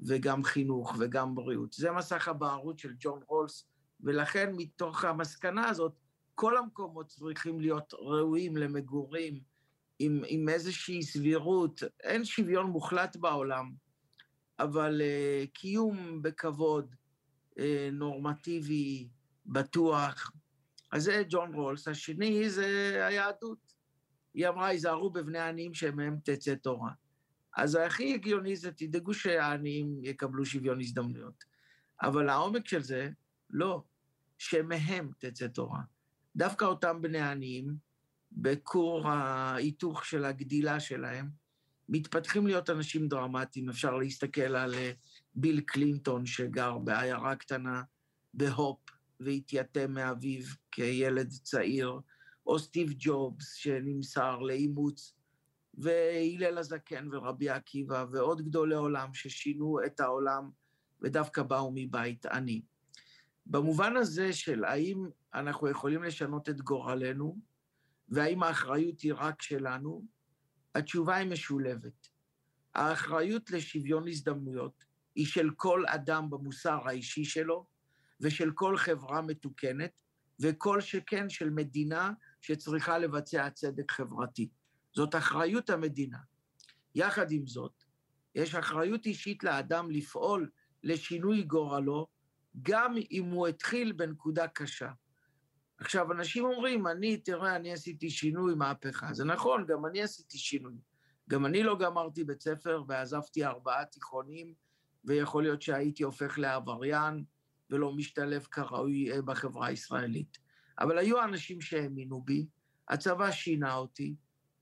[0.00, 1.72] וגם חינוך וגם בריאות.
[1.72, 3.66] זה מסך הבערות של ג'ון רולס,
[4.00, 5.92] ולכן מתוך המסקנה הזאת,
[6.34, 9.40] כל המקומות צריכים להיות ראויים למגורים
[9.98, 11.82] עם, עם איזושהי סבירות.
[12.02, 13.72] אין שוויון מוחלט בעולם,
[14.58, 16.94] אבל uh, קיום בכבוד,
[17.50, 17.62] uh,
[17.92, 19.08] נורמטיבי,
[19.46, 20.32] בטוח.
[20.92, 21.88] אז זה ג'ון רולס.
[21.88, 23.74] השני זה היהדות.
[24.34, 26.92] היא אמרה, היזהרו בבני העניים שמהם תצא תורה.
[27.56, 31.44] אז הכי הגיוני זה, תדאגו שהעניים יקבלו שוויון הזדמנויות.
[32.02, 33.08] אבל העומק של זה,
[33.50, 33.82] לא,
[34.38, 35.80] שמהם תצא תורה.
[36.36, 37.76] דווקא אותם בני העניים,
[38.32, 41.28] בכור ההיתוך של הגדילה שלהם,
[41.88, 43.68] מתפתחים להיות אנשים דרמטיים.
[43.68, 44.92] אפשר להסתכל על אה,
[45.34, 47.82] ביל קלינטון, שגר בעיירה קטנה
[48.34, 48.78] בהופ,
[49.20, 52.00] והתייתם מאביו כילד צעיר,
[52.46, 55.14] או סטיב ג'ובס, שנמסר לאימוץ,
[55.74, 60.50] והלל הזקן ורבי עקיבא, ועוד גדולי עולם ששינו את העולם
[61.02, 62.62] ודווקא באו מבית עני.
[63.46, 65.04] במובן הזה של האם
[65.34, 67.38] אנחנו יכולים לשנות את גורלנו,
[68.08, 70.04] והאם האחריות היא רק שלנו,
[70.74, 72.08] התשובה היא משולבת.
[72.74, 77.66] האחריות לשוויון הזדמנויות היא של כל אדם במוסר האישי שלו,
[78.20, 79.90] ושל כל חברה מתוקנת,
[80.40, 84.48] וכל שכן של מדינה שצריכה לבצע צדק חברתי.
[84.92, 86.18] זאת אחריות המדינה.
[86.94, 87.84] יחד עם זאת,
[88.34, 90.50] יש אחריות אישית לאדם לפעול
[90.82, 92.06] לשינוי גורלו,
[92.62, 94.90] גם אם הוא התחיל בנקודה קשה.
[95.78, 99.14] עכשיו, אנשים אומרים, אני, תראה, אני עשיתי שינוי, מהפכה.
[99.14, 100.74] זה נכון, גם אני עשיתי שינוי.
[101.30, 104.54] גם אני לא גמרתי בית ספר ועזבתי ארבעה תיכונים,
[105.04, 107.24] ויכול להיות שהייתי הופך לעבריין
[107.70, 110.38] ולא משתלב כראוי אה, בחברה הישראלית.
[110.78, 112.46] אבל היו אנשים שהאמינו בי,
[112.88, 114.14] הצבא שינה אותי,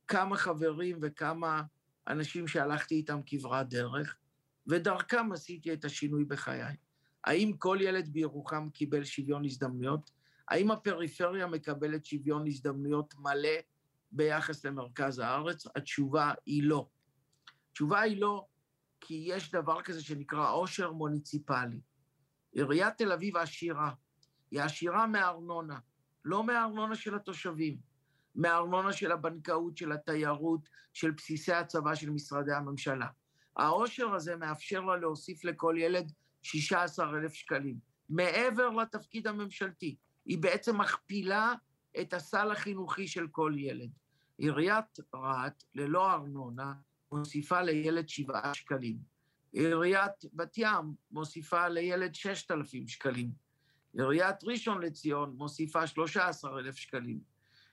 [0.09, 1.63] כמה חברים וכמה
[2.09, 4.17] אנשים שהלכתי איתם כברת דרך,
[4.67, 6.77] ודרכם עשיתי את השינוי בחיי.
[7.25, 10.11] האם כל ילד בירוחם קיבל שוויון הזדמנויות?
[10.53, 13.59] האם הפריפריה מקבלת שוויון הזדמנויות מלא
[14.13, 15.67] ביחס למרכז הארץ?
[15.77, 16.89] התשובה היא לא.
[17.71, 18.47] התשובה היא לא,
[19.01, 21.81] כי יש דבר כזה שנקרא עושר מוניציפלי.
[22.53, 23.93] עיריית תל אביב עשירה,
[24.51, 25.79] היא עשירה מארנונה,
[26.25, 27.77] לא מהארנונה של התושבים,
[28.35, 33.07] מהארנונה של הבנקאות, של התיירות, של בסיסי הצבא של משרדי הממשלה.
[33.57, 37.77] העושר הזה מאפשר לה להוסיף לכל ילד 16,000 שקלים,
[38.09, 39.97] מעבר לתפקיד הממשלתי.
[40.27, 41.55] היא בעצם מכפילה
[42.01, 43.91] את הסל החינוכי של כל ילד.
[44.39, 46.73] עיריית רהט, ללא ארנונה,
[47.13, 48.97] מוסיפה לילד 7 שקלים.
[49.53, 53.31] עיריית בת ים מוסיפה לילד 6,000 שקלים.
[53.95, 57.21] עיריית ראשון לציון מוסיפה 13,000 שקלים.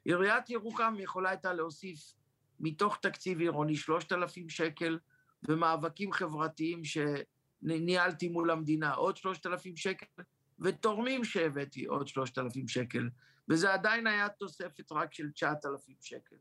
[0.05, 2.13] עיריית ירוחם יכולה הייתה להוסיף
[2.59, 4.99] מתוך תקציב עירוני 3,000 שקל,
[5.47, 10.23] ומאבקים חברתיים שניהלתי מול המדינה עוד 3,000 שקל,
[10.61, 13.09] ותורמים שהבאתי עוד 3,000 שקל,
[13.49, 16.35] וזה עדיין היה תוספת רק של 9,000 שקל.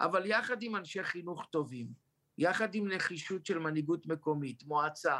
[0.00, 1.86] אבל יחד עם אנשי חינוך טובים,
[2.38, 5.18] יחד עם נחישות של מנהיגות מקומית, מועצה,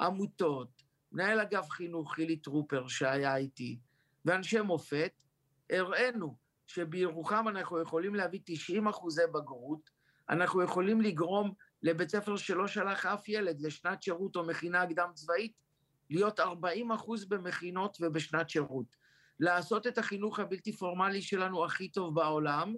[0.00, 0.82] עמותות,
[1.12, 3.78] מנהל אגף חינוך חילי טרופר שהיה איתי,
[4.24, 5.22] ואנשי מופת,
[5.70, 9.90] הראינו שבירוחם אנחנו יכולים להביא 90 אחוזי בגרות,
[10.30, 15.52] אנחנו יכולים לגרום לבית ספר שלא שלח אף ילד לשנת שירות או מכינה קדם צבאית,
[16.10, 18.96] להיות 40 אחוז במכינות ובשנת שירות.
[19.40, 22.74] לעשות את החינוך הבלתי פורמלי שלנו הכי טוב בעולם,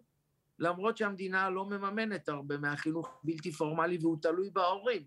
[0.59, 5.03] למרות שהמדינה לא מממנת הרבה מהחינוך הבלתי פורמלי והוא תלוי בהורים.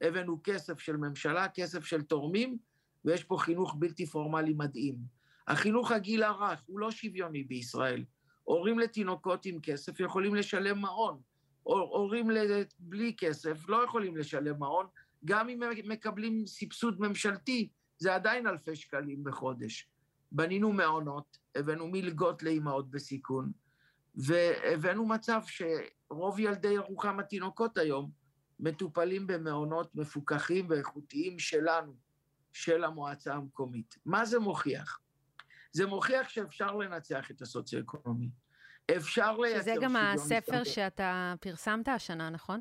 [0.00, 2.58] הבאנו כסף של ממשלה, כסף של תורמים,
[3.04, 4.96] ויש פה חינוך בלתי פורמלי מדהים.
[5.48, 8.04] החינוך הגיל הרך הוא לא שוויוני בישראל.
[8.44, 11.20] הורים לתינוקות עם כסף יכולים לשלם מעון.
[11.62, 12.28] הורים
[12.78, 14.86] בלי כסף לא יכולים לשלם מעון,
[15.24, 19.88] גם אם הם מקבלים סבסוד ממשלתי, זה עדיין אלפי שקלים בחודש.
[20.32, 23.52] בנינו מעונות, הבאנו מלגות לאימהות בסיכון,
[24.14, 28.10] והבאנו מצב שרוב ילדי ירוחם התינוקות היום
[28.60, 31.96] מטופלים במעונות מפוקחים ואיכותיים שלנו,
[32.52, 33.98] של המועצה המקומית.
[34.04, 35.00] מה זה מוכיח?
[35.72, 38.30] זה מוכיח שאפשר לנצח את הסוציו-אקונומי.
[38.96, 40.64] אפשר לייצר שזה גם הספר מסתבר.
[40.64, 42.60] שאתה פרסמת השנה, נכון?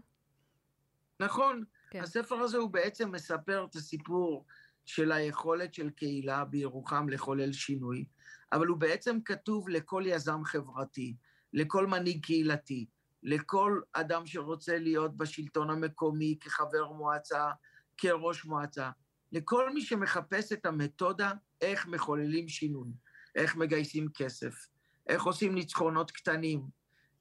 [1.20, 1.64] נכון.
[1.90, 2.02] כן.
[2.02, 4.46] הספר הזה הוא בעצם מספר את הסיפור
[4.86, 8.06] של היכולת של קהילה בירוחם לחולל שינוי,
[8.54, 11.16] אבל הוא בעצם כתוב לכל יזם חברתי,
[11.54, 12.86] לכל מנהיג קהילתי,
[13.24, 17.52] לכל אדם שרוצה להיות בשלטון המקומי כחבר מועצה,
[17.98, 18.90] כראש מועצה,
[19.32, 21.32] לכל מי שמחפש את המתודה
[21.62, 22.92] איך מחוללים שינוי.
[23.38, 24.68] איך מגייסים כסף,
[25.08, 26.62] איך עושים ניצחונות קטנים,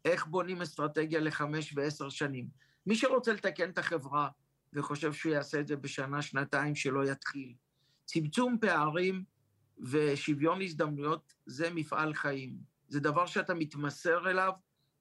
[0.04, 2.48] איך בונים אסטרטגיה לחמש ועשר שנים.
[2.86, 4.28] מי שרוצה לתקן את החברה
[4.72, 7.54] וחושב שהוא יעשה את זה בשנה, שנתיים, שלא יתחיל.
[8.04, 9.24] צמצום פערים
[9.78, 12.56] ושוויון הזדמנויות זה מפעל חיים.
[12.88, 14.52] זה דבר שאתה מתמסר אליו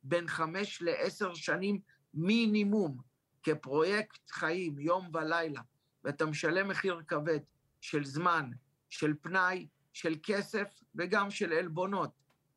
[0.03, 1.79] בין חמש לעשר שנים
[2.13, 2.97] מינימום,
[3.43, 5.61] כפרויקט חיים, יום ולילה,
[6.03, 7.39] ואתה משלם מחיר כבד
[7.81, 8.51] של זמן,
[8.89, 12.11] של פנאי, של כסף וגם של עלבונות,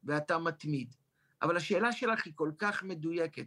[0.05, 0.95] ואתה מתמיד.
[1.43, 3.47] אבל השאלה שלך היא כל כך מדויקת.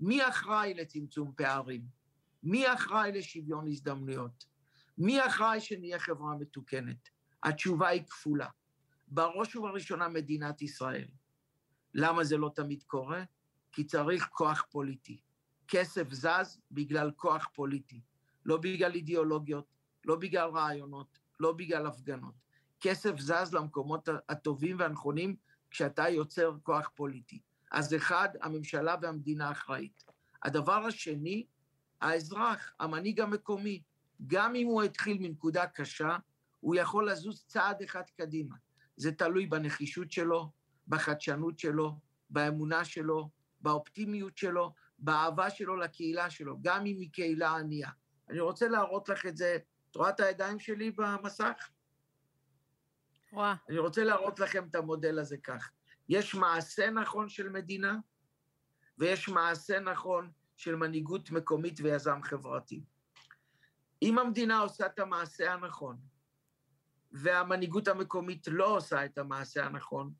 [0.00, 2.01] מי אחראי לצמצום פערים?
[2.42, 4.44] מי אחראי לשוויון הזדמנויות?
[4.98, 7.08] מי אחראי שנהיה חברה מתוקנת?
[7.42, 8.48] התשובה היא כפולה.
[9.08, 11.08] בראש ובראשונה מדינת ישראל.
[11.94, 13.24] למה זה לא תמיד קורה?
[13.72, 15.20] כי צריך כוח פוליטי.
[15.68, 18.00] כסף זז בגלל כוח פוליטי,
[18.44, 19.66] לא בגלל אידיאולוגיות,
[20.04, 22.34] לא בגלל רעיונות, לא בגלל הפגנות.
[22.80, 25.36] כסף זז למקומות הטובים והנכונים
[25.70, 27.40] כשאתה יוצר כוח פוליטי.
[27.70, 30.04] אז אחד, הממשלה והמדינה אחראית.
[30.42, 31.46] הדבר השני,
[32.02, 33.82] האזרח, המנהיג המקומי,
[34.26, 36.16] גם אם הוא התחיל מנקודה קשה,
[36.60, 38.56] הוא יכול לזוז צעד אחד קדימה.
[38.96, 40.52] זה תלוי בנחישות שלו,
[40.88, 41.98] בחדשנות שלו,
[42.30, 43.30] באמונה שלו,
[43.60, 47.90] באופטימיות שלו, באהבה שלו לקהילה שלו, גם אם היא קהילה ענייה.
[48.28, 49.56] אני רוצה להראות לך את זה,
[49.90, 51.70] את רואה את הידיים שלי במסך?
[53.32, 53.54] רואה.
[53.68, 55.70] אני רוצה להראות לכם את המודל הזה כך.
[56.08, 57.96] יש מעשה נכון של מדינה,
[58.98, 60.30] ויש מעשה נכון
[60.62, 62.84] של מנהיגות מקומית ויזם חברתי.
[64.02, 65.96] אם המדינה עושה את המעשה הנכון,
[67.12, 70.12] והמנהיגות המקומית לא עושה את המעשה הנכון,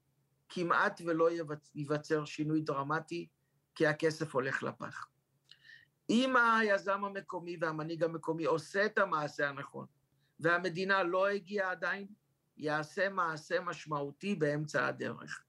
[0.49, 1.29] כמעט ולא
[1.75, 3.29] ייווצר שינוי דרמטי,
[3.75, 5.07] כי הכסף הולך לפח.
[6.11, 9.87] אם היזם המקומי והמנהיג המקומי עושה את המעשה הנכון,
[10.41, 12.07] והמדינה לא הגיעה עדיין,
[12.57, 15.45] יעשה מעשה משמעותי באמצע הדרך.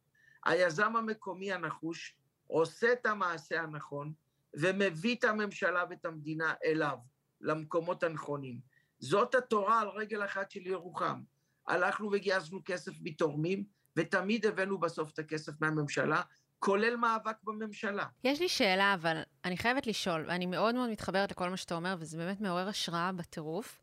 [0.45, 2.17] היזם המקומי הנחוש
[2.47, 4.13] עושה את המעשה הנכון
[4.55, 6.97] ומביא את הממשלה ואת המדינה אליו,
[7.41, 8.59] למקומות הנכונים.
[8.99, 11.21] זאת התורה על רגל אחת של ירוחם.
[11.67, 13.63] הלכנו וגייסנו כסף מתורמים,
[13.95, 16.21] ותמיד הבאנו בסוף את הכסף מהממשלה,
[16.59, 18.05] כולל מאבק בממשלה.
[18.23, 21.95] יש לי שאלה, אבל אני חייבת לשאול, ואני מאוד מאוד מתחברת לכל מה שאתה אומר,
[21.99, 23.81] וזה באמת מעורר השראה בטירוף.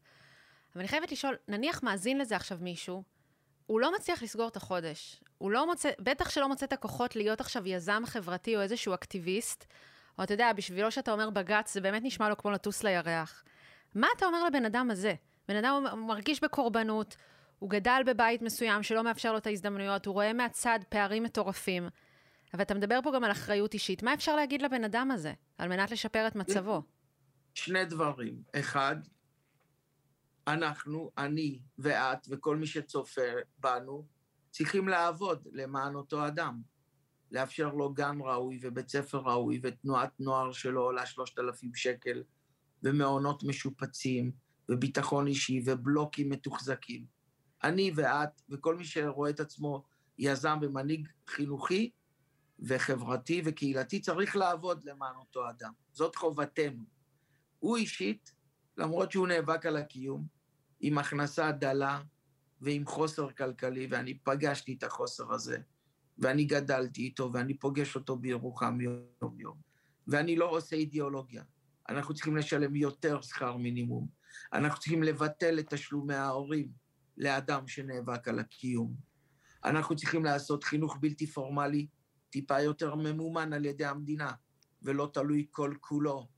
[0.75, 3.03] אבל אני חייבת לשאול, נניח מאזין לזה עכשיו מישהו,
[3.67, 5.21] הוא לא מצליח לסגור את החודש.
[5.39, 9.67] הוא לא מוצא, בטח שלא מוצא את הכוחות להיות עכשיו יזם חברתי או איזשהו אקטיביסט,
[10.19, 13.45] או אתה יודע, בשבילו שאתה אומר בג"ץ, זה באמת נשמע לו כמו לטוס לירח.
[13.95, 15.15] מה אתה אומר לבן אדם הזה?
[15.49, 17.17] בן אדם מרגיש בקורבנות,
[17.59, 21.89] הוא גדל בבית מסוים שלא מאפשר לו את ההזדמנויות, הוא רואה מהצד פערים מטורפים.
[22.55, 24.03] אבל אתה מדבר פה גם על אחריות אישית.
[24.03, 26.83] מה אפשר להגיד לבן אדם הזה, על מנת לשפר את מצבו?
[27.55, 28.43] שני דברים.
[28.55, 28.97] אחד,
[30.47, 33.23] אנחנו, אני ואת וכל מי שצופה
[33.59, 34.07] בנו,
[34.51, 36.61] צריכים לעבוד למען אותו אדם.
[37.31, 42.23] לאפשר לו גן ראוי ובית ספר ראוי ותנועת נוער שלא עולה שלושת אלפים שקל
[42.83, 44.33] ומעונות משופצים
[44.69, 47.07] וביטחון אישי ובלוקים מתוחזקים.
[47.65, 49.85] אני ואת וכל מי שרואה את עצמו
[50.19, 51.91] יזם ומנהיג חינוכי
[52.59, 55.73] וחברתי וקהילתי צריך לעבוד למען אותו אדם.
[55.93, 56.85] זאת חובתנו.
[57.59, 58.33] הוא אישית,
[58.77, 60.27] למרות שהוא נאבק על הקיום,
[60.81, 62.03] עם הכנסה דלה
[62.61, 65.59] ועם חוסר כלכלי, ואני פגשתי את החוסר הזה,
[66.21, 69.57] ואני גדלתי איתו, ואני פוגש אותו בירוחם יום-יום.
[70.07, 71.43] ואני לא עושה אידיאולוגיה.
[71.89, 74.09] אנחנו צריכים לשלם יותר שכר מינימום.
[74.53, 76.69] אנחנו צריכים לבטל את תשלומי ההורים
[77.17, 78.95] לאדם שנאבק על הקיום.
[79.65, 81.87] אנחנו צריכים לעשות חינוך בלתי פורמלי
[82.31, 84.33] טיפה יותר ממומן על ידי המדינה,
[84.83, 86.29] ולא תלוי כל כולו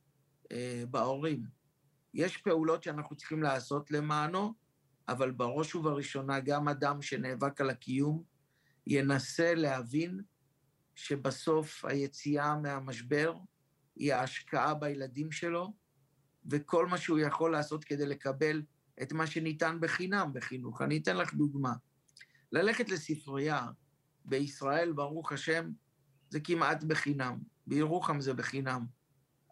[0.52, 1.42] אה, בהורים.
[2.14, 4.54] יש פעולות שאנחנו צריכים לעשות למענו,
[5.08, 8.22] אבל בראש ובראשונה גם אדם שנאבק על הקיום
[8.86, 10.20] ינסה להבין
[10.94, 13.34] שבסוף היציאה מהמשבר
[13.96, 15.72] היא ההשקעה בילדים שלו,
[16.50, 18.62] וכל מה שהוא יכול לעשות כדי לקבל
[19.02, 20.82] את מה שניתן בחינם בחינוך.
[20.82, 21.72] אני אתן לך דוגמה.
[22.52, 23.66] ללכת לספרייה
[24.24, 25.70] בישראל, ברוך השם,
[26.28, 27.38] זה כמעט בחינם.
[27.66, 28.86] בירוחם זה בחינם.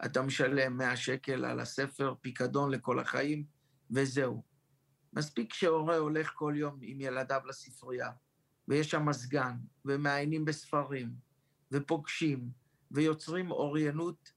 [0.05, 3.45] אתה משלם 100 שקל על הספר, פיקדון לכל החיים,
[3.91, 4.43] וזהו.
[5.13, 8.11] מספיק שהורה הולך כל יום עם ילדיו לספרייה,
[8.71, 11.11] ויש שם מזגן, ומעיינים בספרים,
[11.73, 12.51] ופוגשים,
[12.91, 14.33] ויוצרים אוריינות,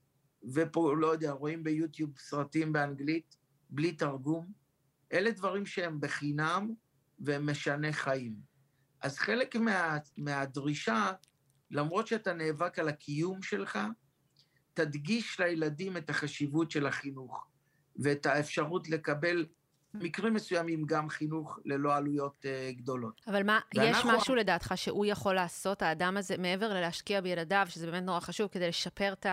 [0.53, 3.37] ופה, לא יודע, רואים ביוטיוב סרטים באנגלית,
[3.69, 4.51] בלי תרגום.
[5.13, 6.73] אלה דברים שהם בחינם
[7.19, 8.35] והם משנה חיים.
[9.01, 11.11] אז חלק מה, מהדרישה,
[11.71, 13.79] למרות שאתה נאבק על הקיום שלך,
[14.73, 17.47] תדגיש לילדים את החשיבות של החינוך
[17.95, 19.45] ואת האפשרות לקבל
[19.93, 23.21] במקרים מסוימים גם חינוך ללא עלויות uh, גדולות.
[23.27, 27.91] אבל מה, ואנחנו- יש משהו לדעתך שהוא יכול לעשות, האדם הזה, מעבר ללהשקיע בילדיו, שזה
[27.91, 29.25] באמת נורא חשוב, כדי לשפר את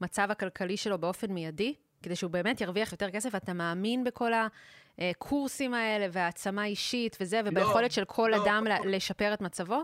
[0.00, 1.74] המצב הכלכלי שלו באופן מיידי?
[2.02, 4.30] כדי שהוא באמת ירוויח יותר כסף, אתה מאמין בכל
[4.98, 8.44] הקורסים האלה והעצמה אישית וזה, וביכולת של כל לא.
[8.44, 9.82] אדם ל- לשפר את מצבו?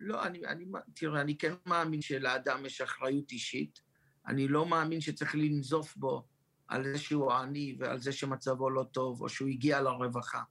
[0.00, 3.80] לא, אני, אני, תראה, אני כן מאמין שלאדם יש אחריות אישית.
[4.26, 6.24] אני לא מאמין שצריך לנזוף בו
[6.68, 10.42] על זה שהוא עני ועל זה שמצבו לא טוב, או שהוא הגיע לרווחה.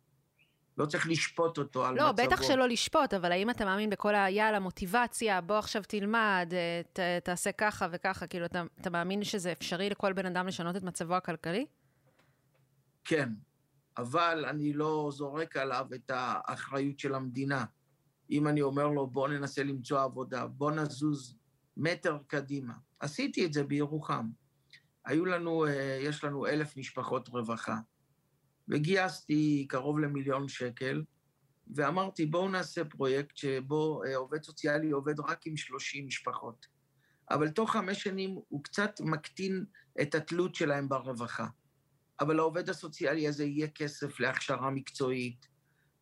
[0.77, 2.25] לא צריך לשפוט אותו על לא, מצבו.
[2.25, 4.29] בטח שלא לשפוט, אבל האם אתה מאמין בכל ה...
[4.29, 9.51] יאללה, מוטיבציה, בוא עכשיו תלמד, אה, ת, תעשה ככה וככה, כאילו, אתה, אתה מאמין שזה
[9.51, 11.65] אפשרי לכל בן אדם לשנות את מצבו הכלכלי?
[13.03, 13.29] כן,
[13.97, 17.65] אבל אני לא זורק עליו את האחריות של המדינה.
[18.31, 21.35] אם אני אומר לו, בוא ננסה למצוא עבודה, בוא נזוז
[21.77, 22.73] מטר קדימה.
[22.99, 24.29] עשיתי את זה בירוחם.
[25.05, 27.77] היו לנו, אה, יש לנו אלף משפחות רווחה,
[28.69, 31.03] וגייסתי קרוב למיליון שקל,
[31.75, 36.65] ואמרתי, בואו נעשה פרויקט שבו אה, עובד סוציאלי עובד רק עם 30 משפחות.
[37.31, 39.65] אבל תוך חמש שנים הוא קצת מקטין
[40.01, 41.47] את התלות שלהם ברווחה.
[42.19, 45.47] אבל לעובד הסוציאלי הזה יהיה כסף להכשרה מקצועית,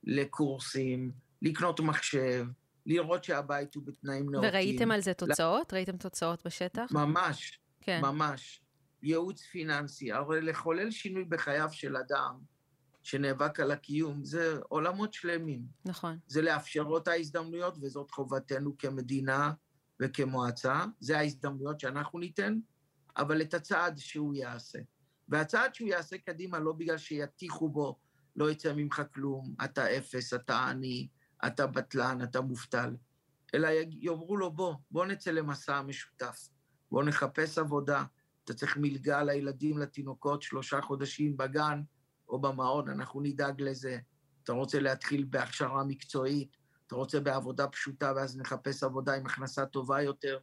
[0.03, 2.45] לקורסים, לקנות מחשב,
[2.85, 4.49] לראות שהבית הוא בתנאים נאותים.
[4.49, 5.73] וראיתם על זה תוצאות?
[5.73, 6.91] ראיתם תוצאות בשטח?
[6.91, 8.01] ממש, כן.
[8.01, 8.62] ממש.
[9.03, 10.11] ייעוץ פיננסי.
[10.11, 12.39] הרי לחולל שינוי בחייו של אדם
[13.03, 15.61] שנאבק על הקיום, זה עולמות שלמים.
[15.85, 16.19] נכון.
[16.27, 19.53] זה לאפשר לו את ההזדמנויות, וזאת חובתנו כמדינה
[20.01, 20.85] וכמועצה.
[20.99, 22.59] זה ההזדמנויות שאנחנו ניתן,
[23.17, 24.79] אבל את הצעד שהוא יעשה.
[25.29, 27.99] והצעד שהוא יעשה קדימה, לא בגלל שיטיחו בו,
[28.35, 31.07] לא יצא ממך כלום, אתה אפס, אתה עני,
[31.45, 32.95] אתה בטלן, אתה מובטל,
[33.53, 36.49] אלא יאמרו לו, בוא, בוא נצא למסע משותף,
[36.91, 38.03] בוא נחפש עבודה,
[38.43, 41.81] אתה צריך מלגה לילדים, לתינוקות, שלושה חודשים בגן
[42.29, 43.97] או במעון, אנחנו נדאג לזה.
[44.43, 50.01] אתה רוצה להתחיל בהכשרה מקצועית, אתה רוצה בעבודה פשוטה, ואז נחפש עבודה עם הכנסה טובה
[50.01, 50.39] יותר.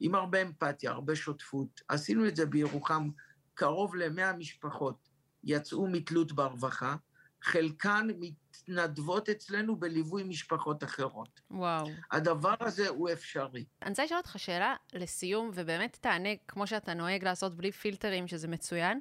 [0.00, 1.80] עם הרבה אמפתיה, הרבה שותפות.
[1.88, 3.08] עשינו את זה בירוחם,
[3.54, 5.08] קרוב ל-100 משפחות
[5.44, 6.96] יצאו מתלות ברווחה,
[7.44, 11.40] חלקן מתנדבות אצלנו בליווי משפחות אחרות.
[11.50, 11.86] וואו.
[12.10, 13.64] הדבר הזה הוא אפשרי.
[13.82, 18.48] אני רוצה לשאול אותך שאלה לסיום, ובאמת תענה כמו שאתה נוהג לעשות בלי פילטרים, שזה
[18.48, 19.00] מצוין.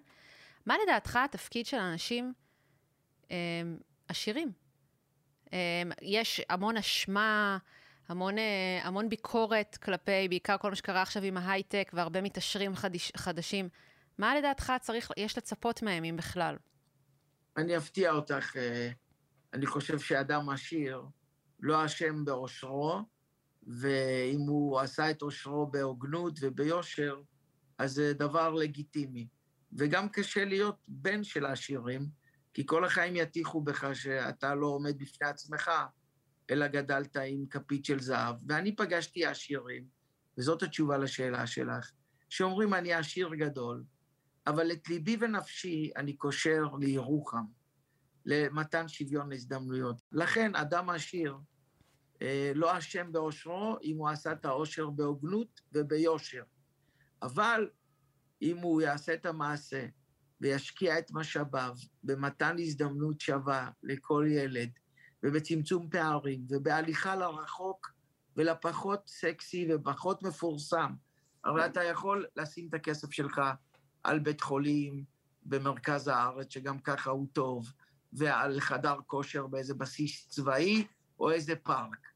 [0.65, 2.33] מה לדעתך התפקיד של אנשים
[3.31, 3.35] אה,
[4.07, 4.51] עשירים?
[5.53, 7.57] אה, יש המון אשמה,
[8.07, 13.11] המון, אה, המון ביקורת כלפי, בעיקר כל מה שקרה עכשיו עם ההייטק, והרבה מתעשרים חדיש,
[13.17, 13.69] חדשים.
[14.17, 16.55] מה לדעתך צריך, יש לצפות מהם, אם בכלל?
[17.57, 18.91] אני אפתיע אותך, אה,
[19.53, 21.01] אני חושב שאדם עשיר
[21.59, 23.01] לא אשם בעושרו,
[23.67, 27.21] ואם הוא עשה את עושרו בהוגנות וביושר,
[27.77, 29.27] אז זה דבר לגיטימי.
[29.77, 32.07] וגם קשה להיות בן של העשירים,
[32.53, 35.71] כי כל החיים יטיחו בך שאתה לא עומד בפני עצמך,
[36.49, 38.35] אלא גדלת עם כפית של זהב.
[38.47, 39.87] ואני פגשתי עשירים,
[40.37, 41.91] וזאת התשובה לשאלה שלך,
[42.29, 43.83] שאומרים, אני עשיר גדול,
[44.47, 47.45] אבל את ליבי ונפשי אני קושר לירוחם,
[48.25, 50.01] למתן שוויון הזדמנויות.
[50.11, 51.37] לכן, אדם עשיר
[52.21, 56.43] אה, לא אשם בעושרו אם הוא עשה את העושר בהוגנות וביושר.
[57.21, 57.69] אבל
[58.41, 59.85] אם הוא יעשה את המעשה
[60.41, 64.69] וישקיע את משאביו במתן הזדמנות שווה לכל ילד,
[65.23, 67.91] ובצמצום פערים, ובהליכה לרחוק
[68.37, 70.93] ולפחות סקסי ופחות מפורסם,
[71.43, 73.41] הרי אתה יכול לשים את הכסף שלך
[74.03, 75.03] על בית חולים
[75.45, 77.73] במרכז הארץ, שגם ככה הוא טוב,
[78.13, 80.87] ועל חדר כושר באיזה בסיס צבאי
[81.19, 82.07] או איזה פארק.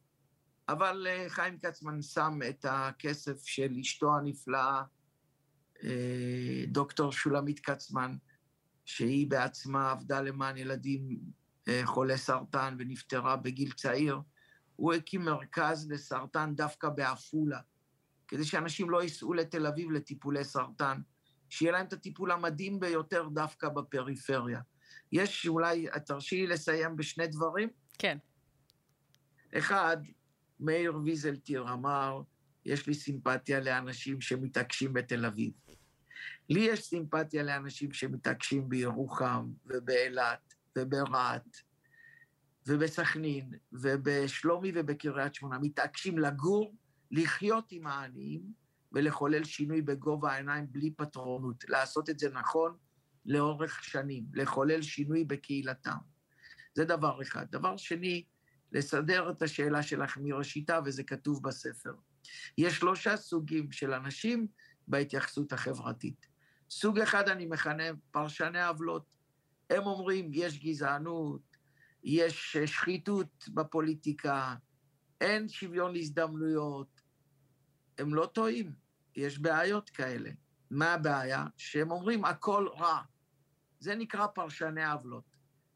[0.69, 4.83] אבל אה, חיים כצמן שם את הכסף של אשתו הנפלאה,
[5.83, 8.15] אה, דוקטור שולמית כצמן,
[8.85, 11.19] שהיא בעצמה עבדה למען ילדים
[11.67, 14.19] אה, חולי סרטן ונפטרה בגיל צעיר,
[14.75, 17.59] הוא הקים מרכז לסרטן דווקא בעפולה,
[18.27, 21.01] כדי שאנשים לא ייסעו לתל אביב לטיפולי סרטן,
[21.49, 24.61] שיהיה להם את הטיפול המדהים ביותר דווקא בפריפריה.
[25.11, 27.69] יש אולי, תרשי לי לסיים בשני דברים.
[27.99, 28.17] כן.
[29.57, 29.97] אחד,
[30.59, 32.21] מאיר ויזלטיר אמר,
[32.65, 35.51] יש לי סימפתיה לאנשים שמתעקשים בתל אביב.
[36.49, 41.57] לי יש סימפתיה לאנשים שמתעקשים בירוחם ובאילת וברהט
[42.67, 46.75] ובסכנין ובשלומי ובקריית שמונה, מתעקשים לגור,
[47.11, 48.41] לחיות עם העניים
[48.97, 52.77] ולחולל שינוי בגובה העיניים בלי פטרונות, לעשות את זה נכון
[53.25, 55.97] לאורך שנים, לחולל שינוי בקהילתם.
[56.75, 57.45] זה דבר אחד.
[57.51, 58.23] דבר שני,
[58.71, 61.93] לסדר את השאלה שלך מראשיתה, וזה כתוב בספר.
[62.57, 64.47] יש שלושה סוגים של אנשים
[64.87, 66.27] בהתייחסות החברתית.
[66.69, 69.15] סוג אחד אני מכנה פרשני עוולות.
[69.69, 71.57] הם אומרים, יש גזענות,
[72.03, 74.55] יש שחיתות בפוליטיקה,
[75.21, 77.01] אין שוויון הזדמנויות.
[77.97, 78.86] הם לא טועים,
[79.18, 80.30] יש בעיות כאלה.
[80.72, 81.45] מה הבעיה?
[81.57, 83.01] שהם אומרים, הכל רע.
[83.80, 85.24] זה נקרא פרשני עוולות.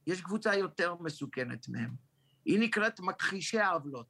[0.07, 1.95] יש קבוצה יותר מסוכנת מהם.
[2.45, 4.07] היא נקראת מכחישי עוולות.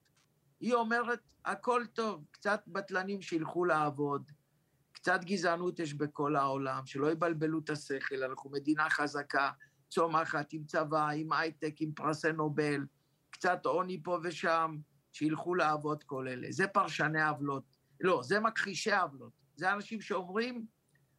[0.60, 4.32] היא אומרת, הכל טוב, קצת בטלנים שילכו לעבוד,
[4.92, 9.52] קצת גזענות יש בכל העולם, שלא יבלבלו את השכל, אנחנו מדינה חזקה,
[9.90, 12.86] צומחת, עם צבא, עם הייטק, עם פרסי נובל,
[13.30, 14.78] קצת עוני פה ושם,
[15.14, 16.48] שילכו לעבוד כל אלה.
[16.52, 17.81] זה פרשני עוולות.
[18.02, 19.34] לא, זה מכחישי עוולות.
[19.56, 20.66] זה אנשים שאומרים,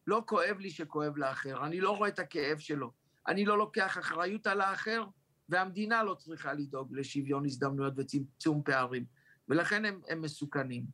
[0.07, 2.91] לא כואב לי שכואב לאחר, אני לא רואה את הכאב שלו,
[3.27, 5.03] אני לא לוקח אחריות על האחר,
[5.49, 9.05] והמדינה לא צריכה לדאוג לשוויון הזדמנויות וצמצום פערים,
[9.49, 10.85] ולכן הם, הם מסוכנים.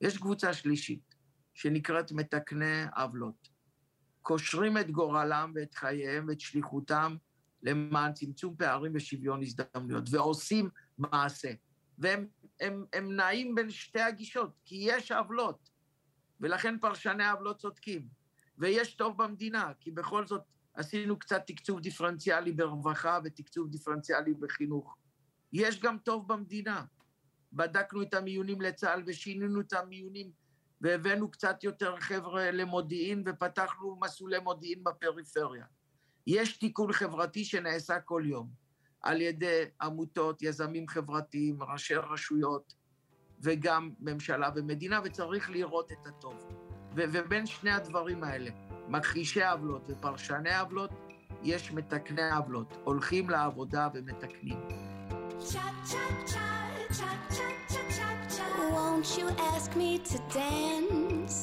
[0.00, 1.14] יש קבוצה שלישית,
[1.54, 3.48] שנקראת מתקני עוולות.
[4.22, 7.16] קושרים את גורלם ואת חייהם ואת שליחותם
[7.62, 10.68] למען צמצום פערים ושוויון הזדמנויות, ועושים
[10.98, 11.52] מעשה.
[11.98, 12.26] והם
[12.60, 15.70] הם, הם נעים בין שתי הגישות, כי יש עוולות,
[16.40, 18.08] ולכן פרשני העוולות צודקים.
[18.58, 20.42] ויש טוב במדינה, כי בכל זאת
[20.74, 24.96] עשינו קצת תקצוב דיפרנציאלי ברווחה ותקצוב דיפרנציאלי בחינוך.
[25.52, 26.84] יש גם טוב במדינה.
[27.52, 30.30] בדקנו את המיונים לצה"ל ושינינו את המיונים
[30.80, 35.64] והבאנו קצת יותר חבר'ה למודיעין ופתחנו מסלולי מודיעין בפריפריה.
[36.26, 38.65] יש תיקון חברתי שנעשה כל יום
[39.06, 42.74] על ידי עמותות, יזמים חברתיים, ראשי רשויות
[43.40, 46.34] וגם ממשלה ומדינה, וצריך לראות את הטוב.
[46.96, 48.50] ו- ובין שני הדברים האלה,
[48.88, 50.90] מכחישי עוולות ופרשני עוולות,
[51.42, 54.58] יש מתקני עוולות, הולכים לעבודה ומתקנים.
[58.76, 61.36] Won't you ask me to dance?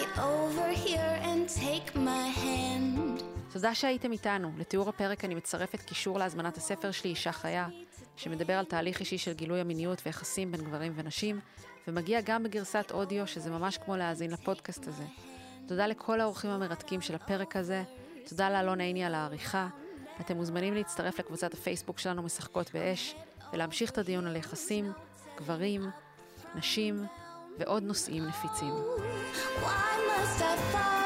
[0.00, 3.31] Get over here and take my hand.
[3.52, 4.52] תודה שהייתם איתנו.
[4.58, 7.68] לתיאור הפרק אני מצרפת קישור להזמנת הספר שלי, אישה חיה,
[8.16, 11.40] שמדבר על תהליך אישי של גילוי המיניות ויחסים בין גברים ונשים,
[11.88, 15.04] ומגיע גם בגרסת אודיו, שזה ממש כמו להאזין לפודקאסט הזה.
[15.68, 17.82] תודה לכל האורחים המרתקים של הפרק הזה,
[18.28, 19.68] תודה לאלונה עיני על העריכה.
[20.20, 23.14] אתם מוזמנים להצטרף לקבוצת הפייסבוק שלנו משחקות באש,
[23.52, 24.92] ולהמשיך את הדיון על יחסים,
[25.36, 25.90] גברים,
[26.54, 27.06] נשים
[27.58, 28.74] ועוד נושאים נפיצים.
[29.62, 29.66] Why
[30.08, 31.01] must I fall?